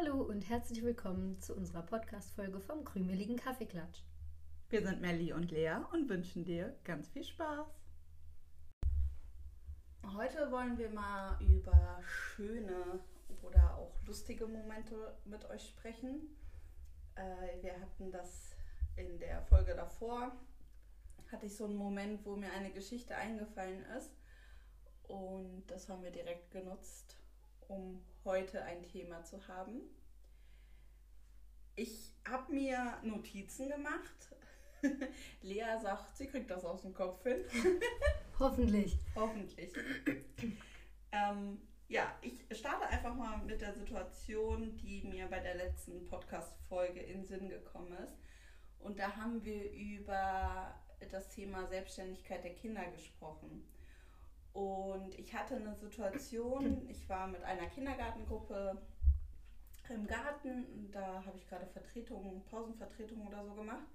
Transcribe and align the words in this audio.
Hallo 0.00 0.22
und 0.22 0.48
herzlich 0.48 0.84
willkommen 0.84 1.40
zu 1.40 1.56
unserer 1.56 1.82
Podcast-Folge 1.82 2.60
vom 2.60 2.84
krümeligen 2.84 3.36
Kaffeeklatsch. 3.36 4.02
Wir 4.70 4.80
sind 4.82 5.00
Melli 5.00 5.32
und 5.32 5.50
Lea 5.50 5.74
und 5.92 6.08
wünschen 6.08 6.44
dir 6.44 6.76
ganz 6.84 7.08
viel 7.08 7.24
Spaß. 7.24 7.66
Heute 10.14 10.52
wollen 10.52 10.78
wir 10.78 10.90
mal 10.90 11.36
über 11.40 12.00
schöne 12.04 13.00
oder 13.42 13.76
auch 13.76 13.92
lustige 14.06 14.46
Momente 14.46 15.16
mit 15.24 15.44
euch 15.50 15.66
sprechen. 15.66 16.28
Äh, 17.16 17.60
wir 17.62 17.80
hatten 17.80 18.12
das 18.12 18.54
in 18.94 19.18
der 19.18 19.42
Folge 19.42 19.74
davor, 19.74 20.30
hatte 21.32 21.46
ich 21.46 21.56
so 21.56 21.64
einen 21.64 21.76
Moment, 21.76 22.24
wo 22.24 22.36
mir 22.36 22.52
eine 22.52 22.70
Geschichte 22.70 23.16
eingefallen 23.16 23.84
ist. 23.96 24.12
Und 25.08 25.64
das 25.66 25.88
haben 25.88 26.04
wir 26.04 26.12
direkt 26.12 26.52
genutzt, 26.52 27.17
um 27.68 28.02
heute 28.24 28.62
ein 28.64 28.82
Thema 28.88 29.22
zu 29.24 29.46
haben. 29.48 29.80
Ich 31.76 32.12
habe 32.28 32.52
mir 32.52 32.98
Notizen 33.02 33.68
gemacht. 33.68 34.36
Lea 35.42 35.78
sagt, 35.80 36.16
sie 36.16 36.26
kriegt 36.26 36.50
das 36.50 36.64
aus 36.64 36.82
dem 36.82 36.94
Kopf 36.94 37.22
hin. 37.22 37.44
Hoffentlich. 38.38 38.98
Hoffentlich. 39.14 39.72
ähm, 41.12 41.60
ja, 41.88 42.14
ich 42.20 42.44
starte 42.58 42.86
einfach 42.86 43.14
mal 43.14 43.38
mit 43.38 43.60
der 43.60 43.74
Situation, 43.74 44.76
die 44.76 45.02
mir 45.02 45.26
bei 45.26 45.40
der 45.40 45.54
letzten 45.54 46.04
Podcast-Folge 46.04 47.00
in 47.00 47.26
Sinn 47.26 47.48
gekommen 47.48 47.96
ist. 48.04 48.16
Und 48.78 48.98
da 48.98 49.16
haben 49.16 49.44
wir 49.44 49.70
über 49.72 50.74
das 51.10 51.28
Thema 51.30 51.66
Selbstständigkeit 51.66 52.44
der 52.44 52.54
Kinder 52.54 52.84
gesprochen. 52.90 53.66
Und 54.52 55.18
ich 55.18 55.34
hatte 55.34 55.56
eine 55.56 55.74
Situation, 55.74 56.88
ich 56.88 57.08
war 57.08 57.26
mit 57.26 57.42
einer 57.44 57.66
Kindergartengruppe 57.66 58.80
im 59.88 60.06
Garten, 60.06 60.90
da 60.92 61.24
habe 61.24 61.36
ich 61.36 61.46
gerade 61.46 61.66
Vertretungen, 61.66 62.44
Pausenvertretungen 62.44 63.26
oder 63.28 63.44
so 63.44 63.54
gemacht. 63.54 63.86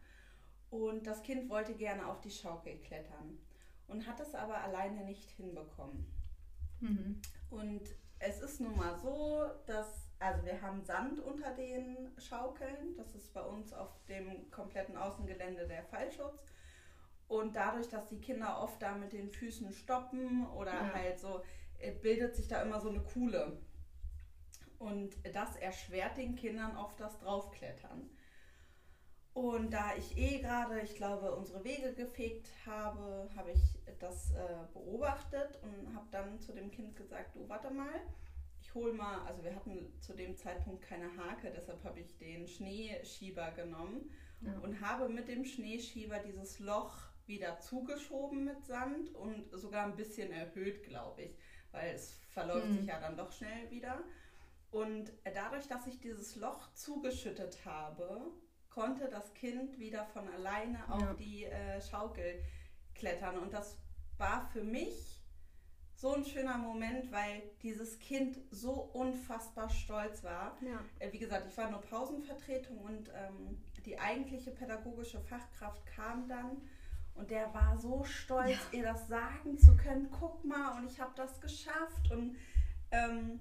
Und 0.69 1.05
das 1.05 1.21
Kind 1.21 1.49
wollte 1.49 1.75
gerne 1.75 2.07
auf 2.07 2.21
die 2.21 2.31
Schaukel 2.31 2.77
klettern 2.79 3.37
und 3.87 4.07
hat 4.07 4.19
es 4.19 4.33
aber 4.33 4.57
alleine 4.57 5.05
nicht 5.05 5.29
hinbekommen. 5.31 6.05
Mhm. 6.79 7.21
Und 7.51 7.81
es 8.19 8.39
ist 8.41 8.59
nun 8.59 8.75
mal 8.75 8.97
so, 8.97 9.45
dass, 9.67 10.09
also 10.19 10.43
wir 10.45 10.61
haben 10.61 10.83
Sand 10.83 11.19
unter 11.19 11.53
den 11.53 12.11
Schaukeln, 12.17 12.95
das 12.97 13.13
ist 13.13 13.33
bei 13.33 13.41
uns 13.41 13.73
auf 13.73 13.89
dem 14.07 14.49
kompletten 14.49 14.97
Außengelände 14.97 15.67
der 15.67 15.83
Fallschutz. 15.83 16.43
Und 17.33 17.55
dadurch, 17.55 17.89
dass 17.89 18.05
die 18.09 18.21
Kinder 18.21 18.61
oft 18.61 18.79
da 18.79 18.93
mit 18.93 19.11
den 19.11 19.27
Füßen 19.27 19.73
stoppen 19.73 20.45
oder 20.51 20.71
ja. 20.71 20.93
halt 20.93 21.19
so, 21.19 21.41
äh, 21.79 21.91
bildet 21.91 22.35
sich 22.35 22.47
da 22.47 22.61
immer 22.61 22.79
so 22.79 22.89
eine 22.89 22.99
Kuhle. 22.99 23.57
Und 24.77 25.15
das 25.33 25.55
erschwert 25.55 26.15
den 26.17 26.35
Kindern 26.35 26.77
oft 26.77 26.99
das 26.99 27.17
Draufklettern. 27.17 28.07
Und 29.33 29.73
da 29.73 29.95
ich 29.97 30.15
eh 30.15 30.41
gerade, 30.41 30.81
ich 30.81 30.93
glaube, 30.95 31.35
unsere 31.35 31.63
Wege 31.63 31.93
gefegt 31.95 32.49
habe, 32.67 33.27
habe 33.35 33.49
ich 33.49 33.79
das 33.97 34.29
äh, 34.33 34.67
beobachtet 34.71 35.59
und 35.63 35.95
habe 35.95 36.05
dann 36.11 36.39
zu 36.39 36.53
dem 36.53 36.69
Kind 36.69 36.95
gesagt, 36.95 37.35
du 37.35 37.49
warte 37.49 37.71
mal, 37.71 37.99
ich 38.61 38.71
hole 38.75 38.93
mal, 38.93 39.25
also 39.25 39.43
wir 39.43 39.55
hatten 39.55 39.91
zu 40.01 40.13
dem 40.13 40.37
Zeitpunkt 40.37 40.83
keine 40.83 41.09
Hake, 41.17 41.51
deshalb 41.51 41.83
habe 41.83 41.99
ich 41.99 42.15
den 42.19 42.47
Schneeschieber 42.47 43.49
genommen 43.53 44.11
ja. 44.41 44.55
und 44.59 44.81
habe 44.81 45.09
mit 45.09 45.27
dem 45.27 45.43
Schneeschieber 45.43 46.19
dieses 46.19 46.59
Loch 46.59 47.12
wieder 47.25 47.59
zugeschoben 47.59 48.43
mit 48.43 48.65
Sand 48.65 49.13
und 49.15 49.49
sogar 49.51 49.85
ein 49.85 49.95
bisschen 49.95 50.31
erhöht, 50.31 50.83
glaube 50.83 51.23
ich, 51.23 51.37
weil 51.71 51.93
es 51.93 52.19
verläuft 52.29 52.67
mhm. 52.67 52.77
sich 52.77 52.87
ja 52.87 52.99
dann 52.99 53.17
doch 53.17 53.31
schnell 53.31 53.69
wieder. 53.71 54.03
Und 54.71 55.13
dadurch, 55.33 55.67
dass 55.67 55.85
ich 55.87 55.99
dieses 55.99 56.35
Loch 56.35 56.73
zugeschüttet 56.73 57.63
habe, 57.63 58.31
konnte 58.69 59.07
das 59.07 59.33
Kind 59.35 59.77
wieder 59.77 60.05
von 60.05 60.27
alleine 60.29 60.79
ja. 60.79 60.87
auf 60.87 61.15
die 61.17 61.45
äh, 61.45 61.79
Schaukel 61.81 62.43
klettern. 62.95 63.37
Und 63.37 63.53
das 63.53 63.77
war 64.17 64.49
für 64.51 64.63
mich 64.63 65.23
so 65.95 66.15
ein 66.15 66.25
schöner 66.25 66.57
Moment, 66.57 67.11
weil 67.11 67.43
dieses 67.61 67.99
Kind 67.99 68.37
so 68.49 68.73
unfassbar 68.73 69.69
stolz 69.69 70.23
war. 70.23 70.57
Ja. 70.61 70.79
Äh, 70.99 71.13
wie 71.13 71.19
gesagt, 71.19 71.45
ich 71.47 71.55
war 71.55 71.69
nur 71.69 71.81
Pausenvertretung 71.81 72.79
und 72.79 73.09
ähm, 73.09 73.61
die 73.85 73.99
eigentliche 73.99 74.51
pädagogische 74.51 75.19
Fachkraft 75.21 75.85
kam 75.85 76.27
dann 76.27 76.61
und 77.15 77.29
der 77.29 77.53
war 77.53 77.77
so 77.77 78.03
stolz, 78.03 78.57
ja. 78.71 78.79
ihr 78.79 78.83
das 78.83 79.07
sagen 79.07 79.57
zu 79.57 79.77
können. 79.77 80.09
Guck 80.11 80.43
mal, 80.43 80.77
und 80.77 80.85
ich 80.89 80.99
habe 80.99 81.11
das 81.15 81.39
geschafft. 81.39 82.11
Und 82.11 82.35
ähm, 82.91 83.39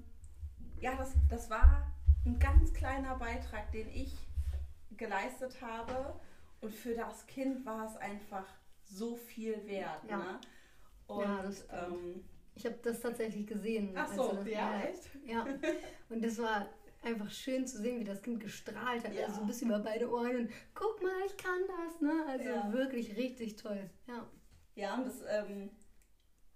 ja, 0.81 0.95
das, 0.97 1.15
das 1.29 1.49
war 1.49 1.91
ein 2.27 2.39
ganz 2.39 2.73
kleiner 2.73 3.17
Beitrag, 3.17 3.71
den 3.73 3.89
ich 3.89 4.15
geleistet 4.97 5.61
habe. 5.63 6.15
Und 6.61 6.75
für 6.75 6.95
das 6.95 7.27
Kind 7.27 7.65
war 7.65 7.87
es 7.87 7.97
einfach 7.97 8.47
so 8.85 9.17
viel 9.17 9.67
wert. 9.67 10.05
Ja, 10.09 10.19
ne? 10.19 10.41
und, 11.07 11.23
ja 11.23 11.43
das 11.43 11.67
ähm, 11.71 12.25
Ich 12.55 12.67
habe 12.67 12.79
das 12.83 13.01
tatsächlich 13.01 13.47
gesehen. 13.47 13.95
Ach 13.97 14.13
so, 14.13 14.43
ja, 14.45 14.83
echt? 14.83 15.09
Ja. 15.27 15.47
Und 16.11 16.23
das 16.23 16.39
war 16.39 16.67
einfach 17.03 17.31
schön 17.31 17.67
zu 17.67 17.81
sehen, 17.81 18.01
wie 18.01 18.05
das 18.05 18.23
Kind 18.23 18.41
gestrahlt 18.41 19.05
hat. 19.05 19.15
Ja. 19.15 19.25
Also 19.25 19.37
so 19.37 19.41
ein 19.43 19.47
bisschen 19.47 19.69
über 19.69 19.81
beide 19.81 20.11
Ohren 20.11 20.37
und 20.37 20.51
guck 20.75 21.03
mal, 21.03 21.13
ich 21.27 21.37
kann 21.37 21.61
das. 21.67 22.01
Ne? 22.01 22.25
Also 22.29 22.49
ja. 22.49 22.73
wirklich 22.73 23.17
richtig 23.17 23.57
toll. 23.57 23.91
Ja, 24.07 24.31
ja 24.75 24.95
und 24.95 25.07
es 25.07 25.23
ähm, 25.29 25.71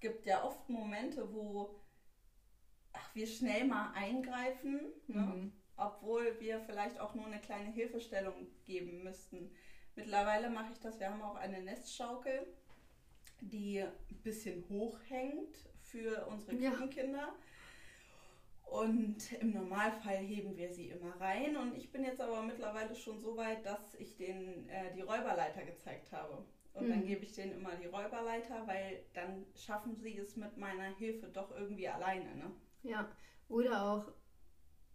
gibt 0.00 0.26
ja 0.26 0.44
oft 0.44 0.68
Momente, 0.68 1.32
wo 1.32 1.82
ach, 2.92 3.14
wir 3.14 3.26
schnell 3.26 3.66
mal 3.66 3.92
eingreifen, 3.94 4.80
ne? 5.08 5.20
mhm. 5.20 5.52
obwohl 5.76 6.38
wir 6.40 6.60
vielleicht 6.60 7.00
auch 7.00 7.14
nur 7.14 7.26
eine 7.26 7.40
kleine 7.40 7.70
Hilfestellung 7.70 8.46
geben 8.64 9.02
müssten. 9.02 9.50
Mittlerweile 9.94 10.50
mache 10.50 10.72
ich 10.72 10.80
das, 10.80 11.00
wir 11.00 11.10
haben 11.10 11.22
auch 11.22 11.36
eine 11.36 11.62
Nestschaukel, 11.62 12.46
die 13.40 13.80
ein 13.80 14.22
bisschen 14.22 14.68
hoch 14.68 14.98
hängt 15.08 15.56
für 15.80 16.26
unsere 16.26 16.56
ja. 16.56 16.70
Und 18.66 19.32
im 19.40 19.52
Normalfall 19.52 20.18
heben 20.18 20.56
wir 20.56 20.72
sie 20.72 20.88
immer 20.90 21.18
rein. 21.20 21.56
Und 21.56 21.76
ich 21.76 21.90
bin 21.90 22.04
jetzt 22.04 22.20
aber 22.20 22.42
mittlerweile 22.42 22.94
schon 22.94 23.20
so 23.20 23.36
weit, 23.36 23.64
dass 23.64 23.94
ich 23.94 24.16
denen 24.16 24.68
äh, 24.68 24.92
die 24.94 25.02
Räuberleiter 25.02 25.62
gezeigt 25.64 26.12
habe. 26.12 26.44
Und 26.74 26.86
mhm. 26.86 26.90
dann 26.90 27.06
gebe 27.06 27.24
ich 27.24 27.32
denen 27.32 27.52
immer 27.52 27.74
die 27.76 27.86
Räuberleiter, 27.86 28.66
weil 28.66 29.04
dann 29.14 29.46
schaffen 29.54 29.96
sie 29.96 30.18
es 30.18 30.36
mit 30.36 30.56
meiner 30.58 30.94
Hilfe 30.96 31.28
doch 31.28 31.50
irgendwie 31.56 31.88
alleine. 31.88 32.34
Ne? 32.34 32.50
Ja, 32.82 33.08
oder 33.48 33.82
auch 33.82 34.12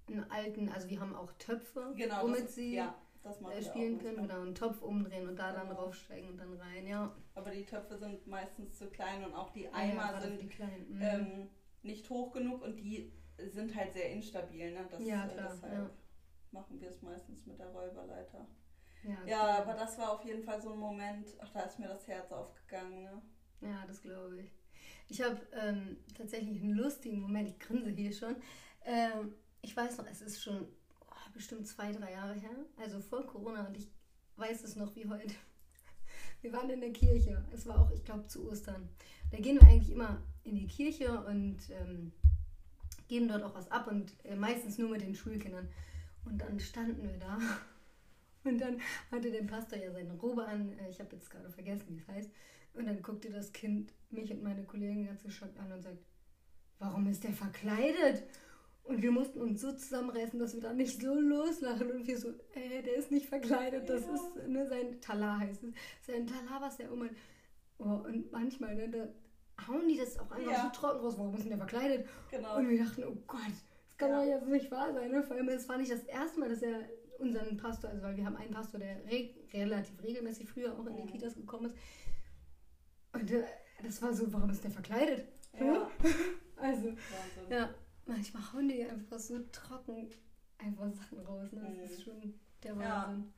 einen 0.08 0.30
alten, 0.30 0.70
also 0.70 0.90
wir 0.90 1.00
haben 1.00 1.16
auch 1.16 1.32
Töpfe, 1.34 1.94
genau, 1.96 2.24
womit 2.24 2.44
das, 2.44 2.56
sie 2.56 2.76
ja, 2.76 2.94
äh, 3.24 3.64
spielen 3.64 4.00
können. 4.00 4.28
Genau, 4.28 4.42
einen 4.42 4.54
Topf 4.54 4.82
umdrehen 4.82 5.28
und 5.28 5.38
da 5.38 5.54
dann 5.54 5.70
genau. 5.70 5.82
raufsteigen 5.82 6.30
und 6.30 6.38
dann 6.38 6.54
rein, 6.54 6.86
ja. 6.86 7.16
Aber 7.34 7.52
die 7.52 7.66
Töpfe 7.66 7.98
sind 7.98 8.28
meistens 8.28 8.78
zu 8.78 8.88
klein 8.90 9.24
und 9.24 9.34
auch 9.34 9.52
die 9.52 9.70
Eimer 9.70 10.12
ja, 10.12 10.22
sind 10.22 10.44
mhm. 10.44 11.02
ähm, 11.02 11.50
nicht 11.84 12.10
hoch 12.10 12.32
genug 12.32 12.62
und 12.62 12.76
die 12.76 13.12
sind 13.50 13.76
halt 13.76 13.94
sehr 13.94 14.12
instabil. 14.12 14.72
Ne? 14.72 14.88
Das, 14.90 15.02
ja, 15.04 15.26
äh, 15.26 15.30
klar. 15.30 15.52
Deshalb 15.54 15.74
ja. 15.74 15.90
machen 16.52 16.80
wir 16.80 16.90
es 16.90 17.02
meistens 17.02 17.46
mit 17.46 17.60
der 17.60 17.68
Räuberleiter. 17.68 18.48
Ja, 19.04 19.26
ja, 19.26 19.58
aber 19.62 19.74
das 19.74 19.98
war 19.98 20.12
auf 20.12 20.24
jeden 20.24 20.44
Fall 20.44 20.62
so 20.62 20.74
ein 20.74 20.80
Moment, 20.80 21.28
ach, 21.40 21.50
da 21.54 21.62
ist 21.62 21.80
mir 21.80 21.88
das 21.88 22.08
Herz 22.08 22.32
aufgegangen. 22.32 23.04
Ne? 23.04 23.22
Ja, 23.62 23.84
das 23.88 24.02
glaube 24.02 24.42
ich. 24.42 24.52
Ich 25.08 25.22
habe 25.22 25.40
ähm, 25.54 25.98
tatsächlich 26.16 26.62
einen 26.62 26.74
lustigen 26.74 27.20
Moment, 27.20 27.50
ich 27.50 27.60
grinse 27.60 27.90
hier 27.90 28.14
schon. 28.14 28.36
Ähm, 28.86 29.34
ich 29.62 29.76
weiß 29.76 29.98
noch, 29.98 30.08
es 30.08 30.22
ist 30.22 30.42
schon 30.42 30.68
oh, 31.02 31.32
bestimmt 31.34 31.68
zwei, 31.68 31.92
drei 31.92 32.12
Jahre 32.12 32.36
her, 32.36 32.56
also 32.78 33.00
vor 33.00 33.26
Corona 33.26 33.68
und 33.68 33.78
ich 33.78 33.90
weiß 34.38 34.64
es 34.64 34.76
noch 34.76 34.96
wie 34.96 35.08
heute. 35.08 35.34
Wir 36.42 36.54
waren 36.54 36.70
in 36.70 36.82
der 36.82 36.92
Kirche. 36.92 37.46
Es 37.54 37.68
war 37.68 37.80
auch, 37.80 37.92
ich 37.92 38.04
glaube, 38.04 38.26
zu 38.26 38.50
Ostern. 38.50 38.90
Da 39.32 39.38
gehen 39.38 39.60
wir 39.60 39.68
eigentlich 39.68 39.92
immer 39.92 40.22
in 40.44 40.56
die 40.56 40.68
Kirche 40.68 41.24
und 41.26 41.58
ähm, 41.70 42.12
geben 43.12 43.28
dort 43.28 43.44
auch 43.44 43.54
was 43.54 43.70
ab 43.70 43.88
und 43.88 44.14
äh, 44.24 44.38
meistens 44.38 44.78
nur 44.78 44.90
mit 44.90 45.02
den 45.02 45.14
Schulkindern. 45.14 45.68
Und 46.24 46.42
dann 46.42 46.58
standen 46.62 47.04
wir 47.04 47.18
da 47.18 47.38
und 48.46 48.58
dann 48.58 48.80
hatte 49.12 49.30
der 49.30 49.44
Pastor 49.44 49.78
ja 49.78 49.92
seine 49.92 50.14
Robe 50.14 50.46
an. 50.46 50.72
Äh, 50.80 50.90
ich 50.90 51.00
habe 51.02 51.14
jetzt 51.18 51.30
gerade 51.30 51.50
vergessen, 51.50 51.88
wie 51.90 51.98
es 51.98 52.08
heißt. 52.08 52.32
Und 52.74 52.86
dann 52.88 53.02
guckte 53.02 53.30
das 53.30 53.52
Kind 53.52 53.92
mich 54.12 54.32
und 54.32 54.44
meine 54.44 54.64
Kollegen 54.64 55.08
ganz 55.08 55.24
geschockt 55.24 55.60
an 55.60 55.74
und 55.74 55.82
sagt, 55.82 55.98
warum 56.80 57.06
ist 57.08 57.26
der 57.26 57.34
verkleidet? 57.34 58.24
Und 58.86 59.02
wir 59.02 59.12
mussten 59.12 59.42
uns 59.42 59.60
so 59.60 59.74
zusammenreißen, 59.74 60.40
dass 60.40 60.54
wir 60.54 60.62
da 60.62 60.72
nicht 60.72 61.02
so 61.02 61.14
loslachen. 61.14 61.92
Und 61.92 62.08
wir 62.08 62.18
so, 62.18 62.30
äh, 62.54 62.82
der 62.82 62.96
ist 62.96 63.12
nicht 63.12 63.28
verkleidet, 63.28 63.90
das 63.90 64.06
ja. 64.06 64.14
ist 64.14 64.48
ne, 64.48 64.70
sein 64.70 65.02
Talar 65.02 65.40
heißt 65.40 65.64
es. 65.64 65.74
Sein 66.08 66.26
Talar, 66.26 66.62
was 66.62 66.80
er 66.80 66.94
um. 66.94 67.10
Oh, 67.78 68.06
und 68.08 68.32
manchmal, 68.32 68.74
ne, 68.76 68.90
da, 68.90 69.08
hauen 69.68 69.88
die 69.88 69.98
das 69.98 70.18
auch 70.20 70.32
einfach 70.32 70.52
ja. 70.52 70.64
so 70.64 70.70
trocken 70.82 71.00
raus. 71.02 71.18
Warum 71.18 71.34
ist 71.36 71.44
denn 71.44 71.50
der 71.50 71.58
verkleidet? 71.58 72.08
Genau. 72.30 72.58
Und 72.58 72.70
wir 72.70 72.84
dachten, 72.84 73.04
oh 73.04 73.16
Gott, 73.28 73.40
das 73.88 73.98
kann 73.98 74.12
doch 74.12 74.24
jetzt 74.24 74.48
nicht 74.48 74.72
wahr 74.72 74.94
sein. 74.94 75.12
Ne? 75.12 75.24
Vor 75.24 75.36
allem, 75.36 75.50
es 75.50 75.68
war 75.70 75.78
nicht 75.78 75.92
das 75.92 76.04
erste 76.04 76.40
Mal, 76.40 76.50
dass 76.50 76.62
er 76.62 76.80
unseren 77.20 77.56
Pastor, 77.58 77.90
also 77.90 78.02
weil 78.04 78.18
wir 78.18 78.26
haben 78.26 78.36
einen 78.36 78.52
Pastor, 78.52 78.80
der 78.80 78.98
re 79.06 79.30
relativ 79.54 80.02
regelmäßig 80.02 80.50
früher 80.50 80.74
auch 80.74 80.86
in 80.88 80.98
die 80.98 81.06
Kitas 81.06 81.36
gekommen 81.36 81.66
ist. 81.68 81.76
Und 83.14 83.30
äh, 83.32 83.44
das 83.84 84.02
war 84.02 84.14
so, 84.14 84.32
warum 84.34 84.50
ist 84.50 84.64
der 84.64 84.72
verkleidet? 84.72 85.28
Ja. 85.60 85.90
also, 86.58 86.86
Wahnsinn. 86.86 86.96
ja, 87.50 87.70
manchmal 88.06 88.54
hauen 88.54 88.70
die 88.70 88.84
einfach 88.86 89.20
so 89.20 89.40
trocken 89.52 90.10
einfach 90.58 90.92
Sachen 90.94 91.20
raus. 91.20 91.52
Ne? 91.52 91.78
Das 91.82 91.92
ist 91.92 92.00
Mhm. 92.00 92.04
schon 92.04 92.34
der 92.64 92.78
Wahnsinn. 92.78 93.34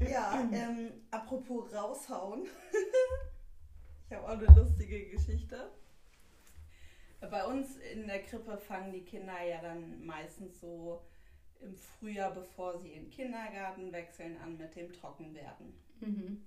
Ja, 0.00 0.48
ähm, 0.52 0.92
apropos 1.10 1.72
raushauen. 1.72 2.46
ich 4.08 4.16
habe 4.16 4.24
auch 4.26 4.38
eine 4.38 4.46
lustige 4.58 5.06
Geschichte. 5.10 5.70
Bei 7.20 7.44
uns 7.44 7.76
in 7.76 8.06
der 8.06 8.22
Krippe 8.22 8.56
fangen 8.56 8.92
die 8.92 9.04
Kinder 9.04 9.42
ja 9.42 9.60
dann 9.60 10.04
meistens 10.04 10.60
so 10.60 11.02
im 11.60 11.76
Frühjahr, 11.76 12.32
bevor 12.32 12.78
sie 12.78 12.92
in 12.92 13.04
den 13.04 13.10
Kindergarten 13.10 13.92
wechseln, 13.92 14.38
an 14.38 14.56
mit 14.56 14.74
dem 14.76 14.92
Trockenwerden. 14.92 15.74
Mhm. 16.00 16.46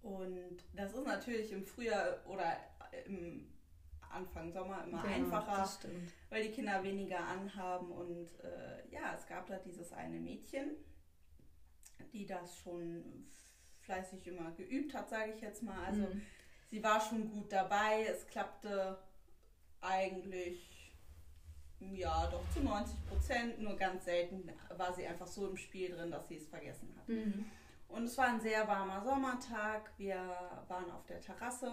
Und 0.00 0.64
das 0.74 0.94
ist 0.94 1.06
natürlich 1.06 1.52
im 1.52 1.64
Frühjahr 1.64 2.18
oder 2.26 2.56
im 3.06 3.46
Anfang 4.10 4.52
Sommer 4.52 4.84
immer 4.84 5.02
Genau, 5.02 5.14
einfacher, 5.14 5.68
weil 6.30 6.42
die 6.42 6.50
Kinder 6.50 6.82
weniger 6.82 7.20
anhaben. 7.20 7.92
Und 7.92 8.28
äh, 8.40 8.88
ja, 8.90 9.14
es 9.14 9.26
gab 9.26 9.46
da 9.46 9.58
dieses 9.58 9.92
eine 9.92 10.18
Mädchen, 10.18 10.72
die 12.12 12.26
das 12.26 12.58
schon 12.58 13.26
fleißig 13.80 14.26
immer 14.26 14.50
geübt 14.52 14.94
hat, 14.94 15.08
sage 15.10 15.32
ich 15.34 15.40
jetzt 15.42 15.62
mal. 15.62 15.84
Also 15.84 16.02
Mhm. 16.02 16.22
Sie 16.72 16.82
war 16.82 17.00
schon 17.00 17.30
gut 17.30 17.52
dabei. 17.52 18.06
Es 18.10 18.26
klappte 18.26 18.98
eigentlich, 19.82 20.90
ja, 21.80 22.26
doch 22.28 22.48
zu 22.54 22.60
90 22.60 22.96
Prozent. 23.08 23.60
Nur 23.60 23.76
ganz 23.76 24.06
selten 24.06 24.50
war 24.76 24.92
sie 24.94 25.06
einfach 25.06 25.26
so 25.26 25.46
im 25.48 25.56
Spiel 25.58 25.90
drin, 25.94 26.10
dass 26.10 26.26
sie 26.28 26.36
es 26.36 26.48
vergessen 26.48 26.92
hat. 26.98 27.08
Mhm. 27.08 27.44
Und 27.88 28.04
es 28.04 28.16
war 28.16 28.28
ein 28.28 28.40
sehr 28.40 28.66
warmer 28.66 29.02
Sommertag. 29.04 29.92
Wir 29.98 30.16
waren 30.66 30.90
auf 30.90 31.04
der 31.04 31.20
Terrasse 31.20 31.70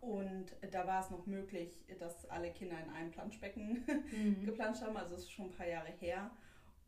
und 0.00 0.46
da 0.70 0.86
war 0.86 1.00
es 1.00 1.10
noch 1.10 1.26
möglich, 1.26 1.76
dass 1.98 2.24
alle 2.26 2.52
Kinder 2.52 2.78
in 2.80 2.90
einem 2.90 3.10
Planschbecken 3.10 3.84
Mhm. 4.12 4.44
geplanscht 4.46 4.82
haben. 4.82 4.96
Also 4.96 5.16
es 5.16 5.22
ist 5.22 5.32
schon 5.32 5.46
ein 5.46 5.52
paar 5.56 5.66
Jahre 5.66 5.90
her. 5.98 6.30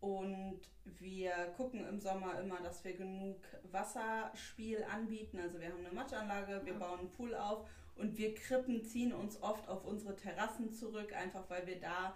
Und 0.00 0.60
wir 0.84 1.32
gucken 1.56 1.86
im 1.88 1.98
Sommer 1.98 2.38
immer, 2.40 2.60
dass 2.60 2.84
wir 2.84 2.94
genug 2.94 3.40
Wasserspiel 3.64 4.84
anbieten. 4.84 5.40
Also 5.40 5.60
wir 5.60 5.68
haben 5.72 5.84
eine 5.84 5.94
Matschanlage, 5.94 6.60
wir 6.64 6.74
bauen 6.78 7.00
einen 7.00 7.10
Pool 7.10 7.34
auf 7.34 7.68
und 7.96 8.16
wir 8.16 8.34
Krippen 8.34 8.84
ziehen 8.84 9.12
uns 9.12 9.42
oft 9.42 9.68
auf 9.68 9.84
unsere 9.84 10.14
Terrassen 10.14 10.72
zurück, 10.72 11.12
einfach 11.12 11.50
weil 11.50 11.66
wir 11.66 11.80
da 11.80 12.14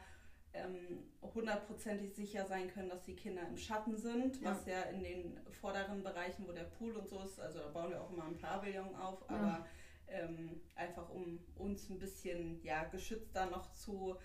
ähm, 0.55 1.02
hundertprozentig 1.23 2.14
sicher 2.14 2.46
sein 2.46 2.69
können, 2.69 2.90
dass 2.90 3.02
die 3.05 3.17
Kinder 3.17 3.43
im 3.49 3.56
Schatten 3.56 3.96
sind, 3.96 4.40
Ja. 4.43 4.50
was 4.50 4.67
ja 4.67 4.82
in 4.82 5.02
den 5.02 5.40
vorderen 5.50 6.02
Bereichen, 6.02 6.46
wo 6.46 6.52
der 6.52 6.64
Pool 6.64 6.94
und 6.96 7.08
so 7.08 7.20
ist, 7.23 7.40
also 7.40 7.58
da 7.58 7.69
bauen 7.69 7.90
wir 7.90 8.00
auch 8.00 8.12
immer 8.12 8.26
ein 8.26 8.38
Pavillon 8.38 8.94
auf, 8.94 9.25
Ja. 9.29 9.37
aber 9.37 9.67
ähm, 10.08 10.61
einfach 10.75 11.08
um 11.08 11.40
uns 11.56 11.88
ein 11.88 11.99
bisschen 11.99 12.62
ja, 12.62 12.84
geschützter 12.84 13.46
noch 13.46 13.73
zu, 13.73 14.17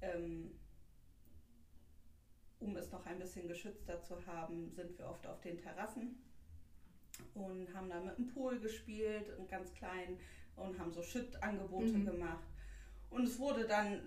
ähm, 0.00 0.58
um 2.62 2.76
es 2.76 2.90
noch 2.90 3.04
ein 3.06 3.18
bisschen 3.18 3.48
geschützter 3.48 4.00
zu 4.02 4.24
haben, 4.26 4.70
sind 4.70 4.96
wir 4.98 5.08
oft 5.08 5.26
auf 5.26 5.40
den 5.40 5.58
Terrassen 5.58 6.16
und 7.34 7.72
haben 7.74 7.88
da 7.90 8.00
mit 8.00 8.16
dem 8.18 8.26
Pool 8.28 8.58
gespielt, 8.58 9.36
und 9.38 9.48
ganz 9.48 9.72
klein 9.74 10.18
und 10.56 10.78
haben 10.78 10.92
so 10.92 11.02
Schüttangebote 11.02 11.98
Mhm. 11.98 12.06
gemacht. 12.06 12.46
Und 13.10 13.24
es 13.24 13.38
wurde 13.38 13.66
dann 13.66 14.00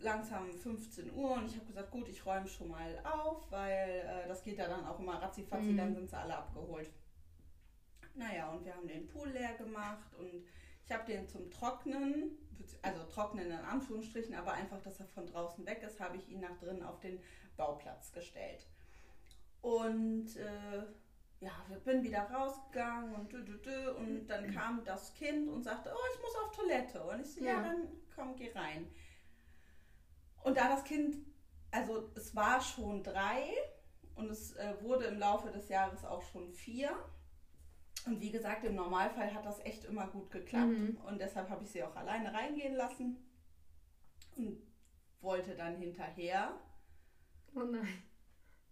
langsam 0.00 0.52
15 0.52 1.12
Uhr 1.12 1.32
und 1.32 1.46
ich 1.46 1.56
habe 1.56 1.66
gesagt, 1.66 1.90
gut, 1.90 2.08
ich 2.08 2.24
räume 2.24 2.46
schon 2.48 2.68
mal 2.68 2.98
auf, 3.04 3.50
weil 3.50 4.04
äh, 4.06 4.28
das 4.28 4.42
geht 4.42 4.58
ja 4.58 4.68
dann 4.68 4.84
auch 4.86 4.98
immer 5.00 5.20
ratzifatzi, 5.20 5.72
Mhm. 5.72 5.76
dann 5.76 5.94
sind 5.94 6.10
sie 6.10 6.16
alle 6.18 6.36
abgeholt. 6.36 6.90
Naja, 8.14 8.50
und 8.50 8.64
wir 8.64 8.74
haben 8.74 8.86
den 8.86 9.06
Pool 9.08 9.28
leer 9.30 9.54
gemacht 9.54 10.14
und 10.18 10.44
ich 10.84 10.92
habe 10.92 11.04
den 11.04 11.28
zum 11.28 11.50
Trocknen, 11.50 12.30
also 12.82 13.04
trocknen 13.04 13.46
in 13.46 13.52
Anführungsstrichen, 13.52 14.34
aber 14.34 14.52
einfach, 14.52 14.80
dass 14.82 15.00
er 15.00 15.06
von 15.06 15.26
draußen 15.26 15.64
weg 15.66 15.82
ist, 15.82 16.00
habe 16.00 16.16
ich 16.16 16.28
ihn 16.28 16.40
nach 16.40 16.56
drinnen 16.58 16.82
auf 16.82 16.98
den 17.00 17.20
Bauplatz 17.58 18.10
gestellt. 18.12 18.66
Und 19.60 20.34
äh, 20.36 20.84
ja, 21.40 21.50
ich 21.70 21.82
bin 21.84 22.02
wieder 22.02 22.22
rausgegangen 22.30 23.14
und 23.14 23.30
dü, 23.30 23.44
dü, 23.44 23.58
dü, 23.58 23.90
und 23.90 24.26
dann 24.26 24.50
kam 24.50 24.82
das 24.84 25.12
Kind 25.14 25.48
und 25.50 25.62
sagte, 25.62 25.92
oh, 25.94 26.06
ich 26.14 26.22
muss 26.22 26.34
auf 26.36 26.56
Toilette. 26.56 27.02
Und 27.04 27.20
ich 27.20 27.34
so, 27.34 27.44
ja, 27.44 27.52
Ja. 27.52 27.62
dann 27.62 27.88
komm, 28.14 28.34
geh 28.36 28.50
rein. 28.52 28.88
Und 30.42 30.56
da 30.56 30.68
das 30.68 30.84
Kind, 30.84 31.16
also 31.70 32.10
es 32.16 32.34
war 32.34 32.60
schon 32.60 33.02
drei 33.02 33.50
und 34.14 34.30
es 34.30 34.52
äh, 34.56 34.74
wurde 34.80 35.04
im 35.06 35.18
Laufe 35.18 35.50
des 35.50 35.68
Jahres 35.68 36.04
auch 36.04 36.22
schon 36.22 36.52
vier. 36.52 36.90
Und 38.06 38.20
wie 38.20 38.30
gesagt, 38.30 38.64
im 38.64 38.74
Normalfall 38.76 39.34
hat 39.34 39.44
das 39.44 39.60
echt 39.66 39.84
immer 39.84 40.06
gut 40.06 40.30
geklappt. 40.30 40.66
Mhm. 40.68 40.98
Und 41.06 41.20
deshalb 41.20 41.50
habe 41.50 41.64
ich 41.64 41.70
sie 41.70 41.82
auch 41.82 41.94
alleine 41.96 42.32
reingehen 42.32 42.74
lassen 42.74 43.18
und 44.36 44.62
wollte 45.20 45.54
dann 45.56 45.76
hinterher. 45.76 46.58
Oh 47.54 47.64
nein. 47.64 48.02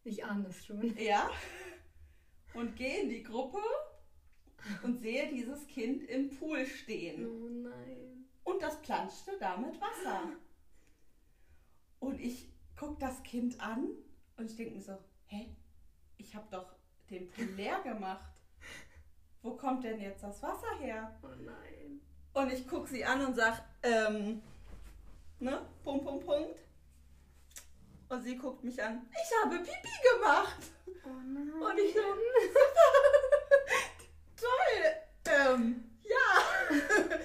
Ich 0.05 0.25
ahne 0.25 0.49
es 0.49 0.65
schon. 0.65 0.97
Ja. 0.99 1.31
Und 2.55 2.77
gehe 2.77 3.03
in 3.03 3.09
die 3.11 3.23
Gruppe 3.23 3.59
und 4.83 5.01
sehe 5.01 5.29
dieses 5.29 5.67
Kind 5.67 6.05
im 6.05 6.31
Pool 6.31 6.65
stehen. 6.65 7.27
Oh 7.27 7.49
nein. 7.49 8.27
Und 8.45 8.63
das 8.63 8.81
planschte 8.83 9.33
da 9.39 9.57
mit 9.57 9.81
Wasser. 9.81 10.33
Und 11.99 12.21
ich 12.21 12.49
gucke 12.77 12.99
das 13.01 13.23
Kind 13.23 13.61
an 13.61 13.89
und 14.37 14.51
ich 14.51 14.57
denke 14.57 14.75
mir 14.75 14.83
so, 14.83 14.97
hä? 15.27 15.57
Ich 16.19 16.35
habe 16.35 16.47
doch 16.51 16.77
den 17.11 17.29
Pool 17.29 17.47
leer 17.57 17.81
gemacht. 17.83 18.33
Wo 19.43 19.57
kommt 19.57 19.85
denn 19.85 20.01
jetzt 20.01 20.23
das 20.23 20.43
Wasser 20.43 20.79
her? 20.79 21.19
Oh 21.23 21.35
nein. 21.45 22.01
Und 22.33 22.53
ich 22.53 22.67
gucke 22.69 22.89
sie 22.89 23.05
an 23.05 23.25
und 23.25 23.35
sag, 23.35 23.63
ähm, 23.83 24.43
ne, 25.39 25.67
Punkt, 25.83 26.05
Punkt, 26.05 26.27
Punkt. 26.27 26.66
Und 28.09 28.23
sie 28.23 28.37
guckt 28.37 28.63
mich 28.63 28.81
an, 28.83 29.03
ich 29.13 29.45
habe 29.45 29.57
Pipi 29.59 29.89
gemacht. 30.15 30.59
Oh 31.05 31.09
nein. 31.27 31.51
Und 31.53 31.79
ich 31.79 31.93
so, 31.95 32.01
toll, 34.37 34.93
ähm, 35.29 35.85
ja, 36.03 36.69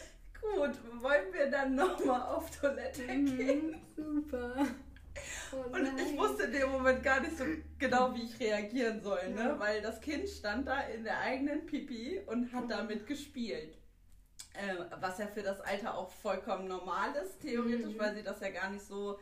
gut, 0.42 0.72
wollen 1.02 1.34
wir 1.34 1.50
dann 1.52 1.76
nochmal 1.76 2.22
auf 2.22 2.50
Toilette 2.60 3.06
gehen? 3.06 3.72
Mhm, 3.72 3.82
super. 3.96 4.66
Oh 5.52 5.58
Und 5.76 6.00
ich 6.00 6.18
wusste 6.18 6.44
in 6.44 6.54
dem 6.54 6.72
Moment 6.72 7.04
gar 7.04 7.20
nicht 7.20 7.38
so 7.38 7.44
genau, 7.78 8.16
wie 8.16 8.24
ich 8.24 8.40
reagieren 8.40 9.02
soll, 9.04 9.28
ne? 9.30 9.42
Ja. 9.50 9.60
weil 9.60 9.82
das 9.82 10.00
Kind 10.00 10.28
stand 10.30 10.66
da 10.68 10.80
in 10.82 11.04
der 11.04 11.20
eigenen 11.20 11.66
Pipi 11.66 12.22
und 12.26 12.52
hat 12.54 12.72
damit 12.72 13.06
gespielt. 13.06 13.78
Äh, 14.54 14.76
was 15.00 15.18
ja 15.20 15.28
für 15.28 15.44
das 15.44 15.62
Alter 15.62 15.96
auch 15.98 16.10
vollkommen 16.10 16.68
normal 16.68 17.14
ist, 17.24 17.42
theoretisch, 17.42 17.94
Mhm. 17.94 18.00
weil 18.00 18.16
sie 18.16 18.24
das 18.24 18.40
ja 18.40 18.50
gar 18.50 18.70
nicht 18.70 18.86
so 18.86 19.20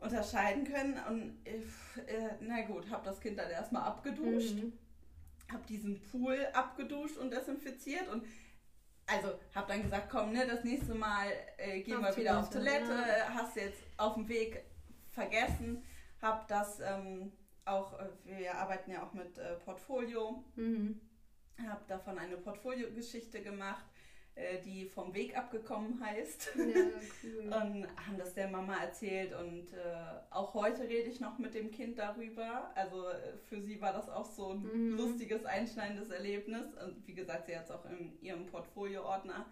unterscheiden 0.00 0.64
können. 0.64 0.98
Und 1.08 1.46
äh, 1.46 1.58
äh, 2.06 2.30
na 2.40 2.62
gut, 2.62 2.88
habe 2.90 3.04
das 3.04 3.20
Kind 3.20 3.38
dann 3.38 3.50
erstmal 3.50 3.82
abgeduscht, 3.82 4.54
Mhm. 4.54 4.72
habe 5.52 5.66
diesen 5.68 6.00
Pool 6.02 6.46
abgeduscht 6.52 7.16
und 7.16 7.30
desinfiziert 7.32 8.08
und 8.08 8.24
also 9.06 9.28
habe 9.54 9.66
dann 9.72 9.82
gesagt, 9.82 10.08
komm, 10.08 10.32
ne, 10.32 10.46
das 10.46 10.62
nächste 10.62 10.94
Mal 10.94 11.26
äh, 11.56 11.80
gehen 11.80 11.96
Auf 12.04 12.16
wir 12.16 12.22
wieder 12.22 12.38
auf 12.38 12.48
Toilette, 12.50 12.92
ja. 12.92 13.34
hast 13.34 13.56
jetzt 13.56 13.82
auf 13.96 14.14
dem 14.14 14.28
Weg 14.28 14.62
vergessen, 15.10 15.82
habe 16.22 16.44
das 16.46 16.78
ähm, 16.80 17.32
auch, 17.64 17.98
äh, 17.98 18.06
wir 18.24 18.54
arbeiten 18.54 18.90
ja 18.92 19.02
auch 19.04 19.12
mit 19.12 19.36
äh, 19.38 19.56
Portfolio, 19.56 20.44
Mhm. 20.54 21.00
habe 21.68 21.80
davon 21.88 22.18
eine 22.18 22.36
Portfolio-Geschichte 22.36 23.42
gemacht, 23.42 23.84
äh, 23.84 23.89
die 24.64 24.86
vom 24.86 25.12
Weg 25.14 25.36
abgekommen 25.36 26.00
heißt. 26.04 26.52
Ja, 26.56 26.64
cool. 26.64 27.42
Und 27.52 27.86
haben 28.06 28.16
das 28.18 28.34
der 28.34 28.48
Mama 28.48 28.76
erzählt 28.76 29.32
und 29.34 29.72
äh, 29.72 29.76
auch 30.30 30.54
heute 30.54 30.82
rede 30.88 31.08
ich 31.10 31.20
noch 31.20 31.38
mit 31.38 31.54
dem 31.54 31.70
Kind 31.70 31.98
darüber. 31.98 32.70
Also 32.74 33.08
äh, 33.08 33.36
für 33.48 33.60
sie 33.60 33.80
war 33.80 33.92
das 33.92 34.08
auch 34.08 34.24
so 34.24 34.52
ein 34.52 34.62
Mhm. 34.62 34.96
lustiges, 34.96 35.44
einschneidendes 35.44 36.10
Erlebnis. 36.10 36.74
Und 36.84 37.06
wie 37.06 37.14
gesagt, 37.14 37.46
sie 37.46 37.56
hat 37.56 37.64
es 37.64 37.70
auch 37.70 37.84
in 37.86 38.18
ihrem 38.22 38.46
Portfolio-Ordner. 38.46 39.46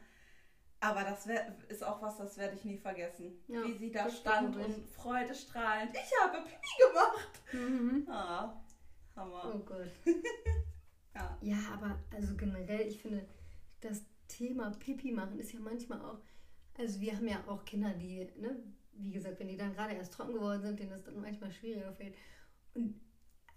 Aber 0.81 1.03
das 1.03 1.27
wär, 1.27 1.57
ist 1.69 1.83
auch 1.85 2.01
was, 2.01 2.19
das 2.19 2.39
werde 2.39 2.55
ich 2.55 2.65
nie 2.65 2.79
vergessen. 2.79 3.43
Ja, 3.49 3.65
wie 3.65 3.77
sie 3.77 3.91
da 3.91 4.09
stand 4.09 4.57
und 4.57 4.87
freudestrahlend, 4.91 5.91
ich 5.93 6.13
habe 6.23 6.39
Pipi 6.45 6.89
gemacht. 6.89 7.43
Mhm. 7.53 8.07
Ah, 8.09 8.63
Hammer. 9.17 9.53
Oh 9.55 9.59
Gott. 9.59 9.91
Ja. 11.15 11.37
Ja, 11.41 11.57
aber 11.73 11.99
also 12.15 12.37
generell, 12.37 12.83
ich 12.87 13.03
finde, 13.03 13.27
das 13.81 14.05
Thema 14.29 14.71
Pipi 14.79 15.13
machen 15.13 15.39
ist 15.39 15.53
ja 15.53 15.61
manchmal 15.61 16.01
auch, 16.03 16.21
also 16.79 17.01
wir 17.01 17.17
haben 17.17 17.27
ja 17.29 17.43
auch 17.49 17.65
Kinder, 17.65 17.93
die, 17.95 18.29
ne, 18.39 18.63
wie 18.93 19.11
gesagt, 19.11 19.39
wenn 19.41 19.49
die 19.49 19.57
dann 19.57 19.73
gerade 19.75 19.95
erst 19.95 20.13
trocken 20.13 20.35
geworden 20.35 20.63
sind, 20.63 20.79
denen 20.79 20.91
das 20.91 21.03
dann 21.05 21.21
manchmal 21.21 21.53
schwieriger 21.53 21.93
fällt. 21.93 22.15
Und 22.75 23.01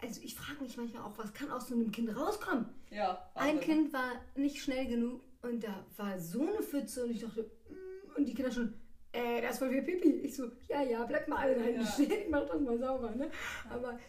also 0.02 0.22
ich 0.24 0.34
frage 0.36 0.64
mich 0.64 0.78
manchmal 0.78 1.04
auch, 1.04 1.18
was 1.18 1.34
kann 1.34 1.52
aus 1.52 1.68
so 1.68 1.76
einem 1.76 1.92
Kind 1.92 2.16
rauskommen? 2.16 2.66
Ja, 2.90 3.30
Ein 3.36 3.56
Wahnsinn. 3.58 3.70
Kind 3.70 3.94
war 3.94 4.12
nicht 4.36 4.58
schnell 4.62 4.88
genug 4.88 5.22
und 5.44 5.64
da 5.64 5.86
war 5.98 6.20
so 6.20 6.42
eine 6.42 6.62
Pfütze 6.64 7.06
und 7.06 7.12
ich 7.12 7.20
dachte, 7.22 7.44
mm, 7.70 8.18
und 8.18 8.26
die 8.28 8.34
Kinder 8.34 8.52
schon, 8.52 8.74
äh, 9.12 9.42
das 9.42 9.54
ist 9.54 9.60
voll 9.60 9.70
viel 9.72 9.84
Pipi. 9.84 10.10
Ich 10.22 10.36
so, 10.36 10.52
ja, 10.68 10.82
ja, 10.82 11.04
bleib 11.06 11.28
mal 11.28 11.38
alle 11.38 11.56
da 11.56 11.68
Ja. 11.70 11.86
stehen, 11.86 12.30
mach 12.32 12.48
das 12.48 12.62
mal 12.62 12.78
sauber, 12.80 13.14
ne? 13.16 13.30
Aber 13.70 14.00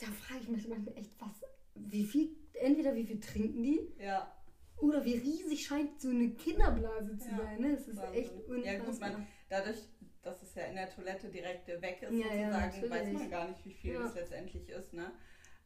da 0.00 0.06
frage 0.06 0.40
ich 0.42 0.48
mich 0.48 0.66
manchmal 0.68 0.96
echt, 0.96 1.12
was, 1.20 1.44
wie 1.74 2.04
viel, 2.04 2.30
entweder 2.54 2.94
wie 2.94 3.04
viel 3.04 3.20
trinken 3.20 3.62
die 3.62 3.92
Ja, 3.98 4.32
oder 4.80 5.04
wie 5.04 5.16
riesig 5.16 5.66
scheint 5.66 6.00
so 6.00 6.08
eine 6.08 6.30
Kinderblase 6.30 7.16
zu 7.18 7.28
Ja, 7.30 7.36
sein, 7.38 7.60
ne? 7.60 7.72
Es 7.74 7.88
ist 7.88 7.96
Wahnsinn. 7.96 8.14
echt 8.22 8.32
Ja, 8.64 8.74
gut, 8.74 8.80
unfassbar. 8.88 9.10
man, 9.12 9.26
dadurch, 9.48 9.76
dass 10.22 10.42
es 10.42 10.54
ja 10.54 10.64
in 10.64 10.76
der 10.76 10.88
Toilette 10.90 11.28
direkt 11.28 11.68
weg 11.68 12.02
ist, 12.02 12.12
Ja, 12.12 12.34
ja, 12.34 12.50
sozusagen, 12.70 12.82
weiß 12.82 12.90
natürlich. 12.90 13.12
man 13.14 13.30
gar 13.30 13.48
nicht, 13.48 13.64
wie 13.64 13.72
viel 13.72 13.94
Ja. 13.94 14.04
es 14.06 14.14
letztendlich 14.14 14.68
ist, 14.68 14.92
ne? 14.92 15.12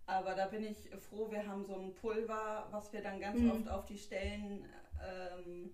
Aber 0.07 0.35
da 0.35 0.47
bin 0.47 0.65
ich 0.65 0.91
froh, 0.99 1.31
wir 1.31 1.47
haben 1.47 1.65
so 1.65 1.77
ein 1.77 1.95
Pulver, 1.95 2.67
was 2.71 2.93
wir 2.93 3.03
dann 3.03 3.21
ganz 3.21 3.39
Mhm. 3.41 3.51
oft 3.51 3.69
auf 3.69 3.85
die 3.87 3.99
Stellen 3.99 4.67
ähm, 5.01 5.71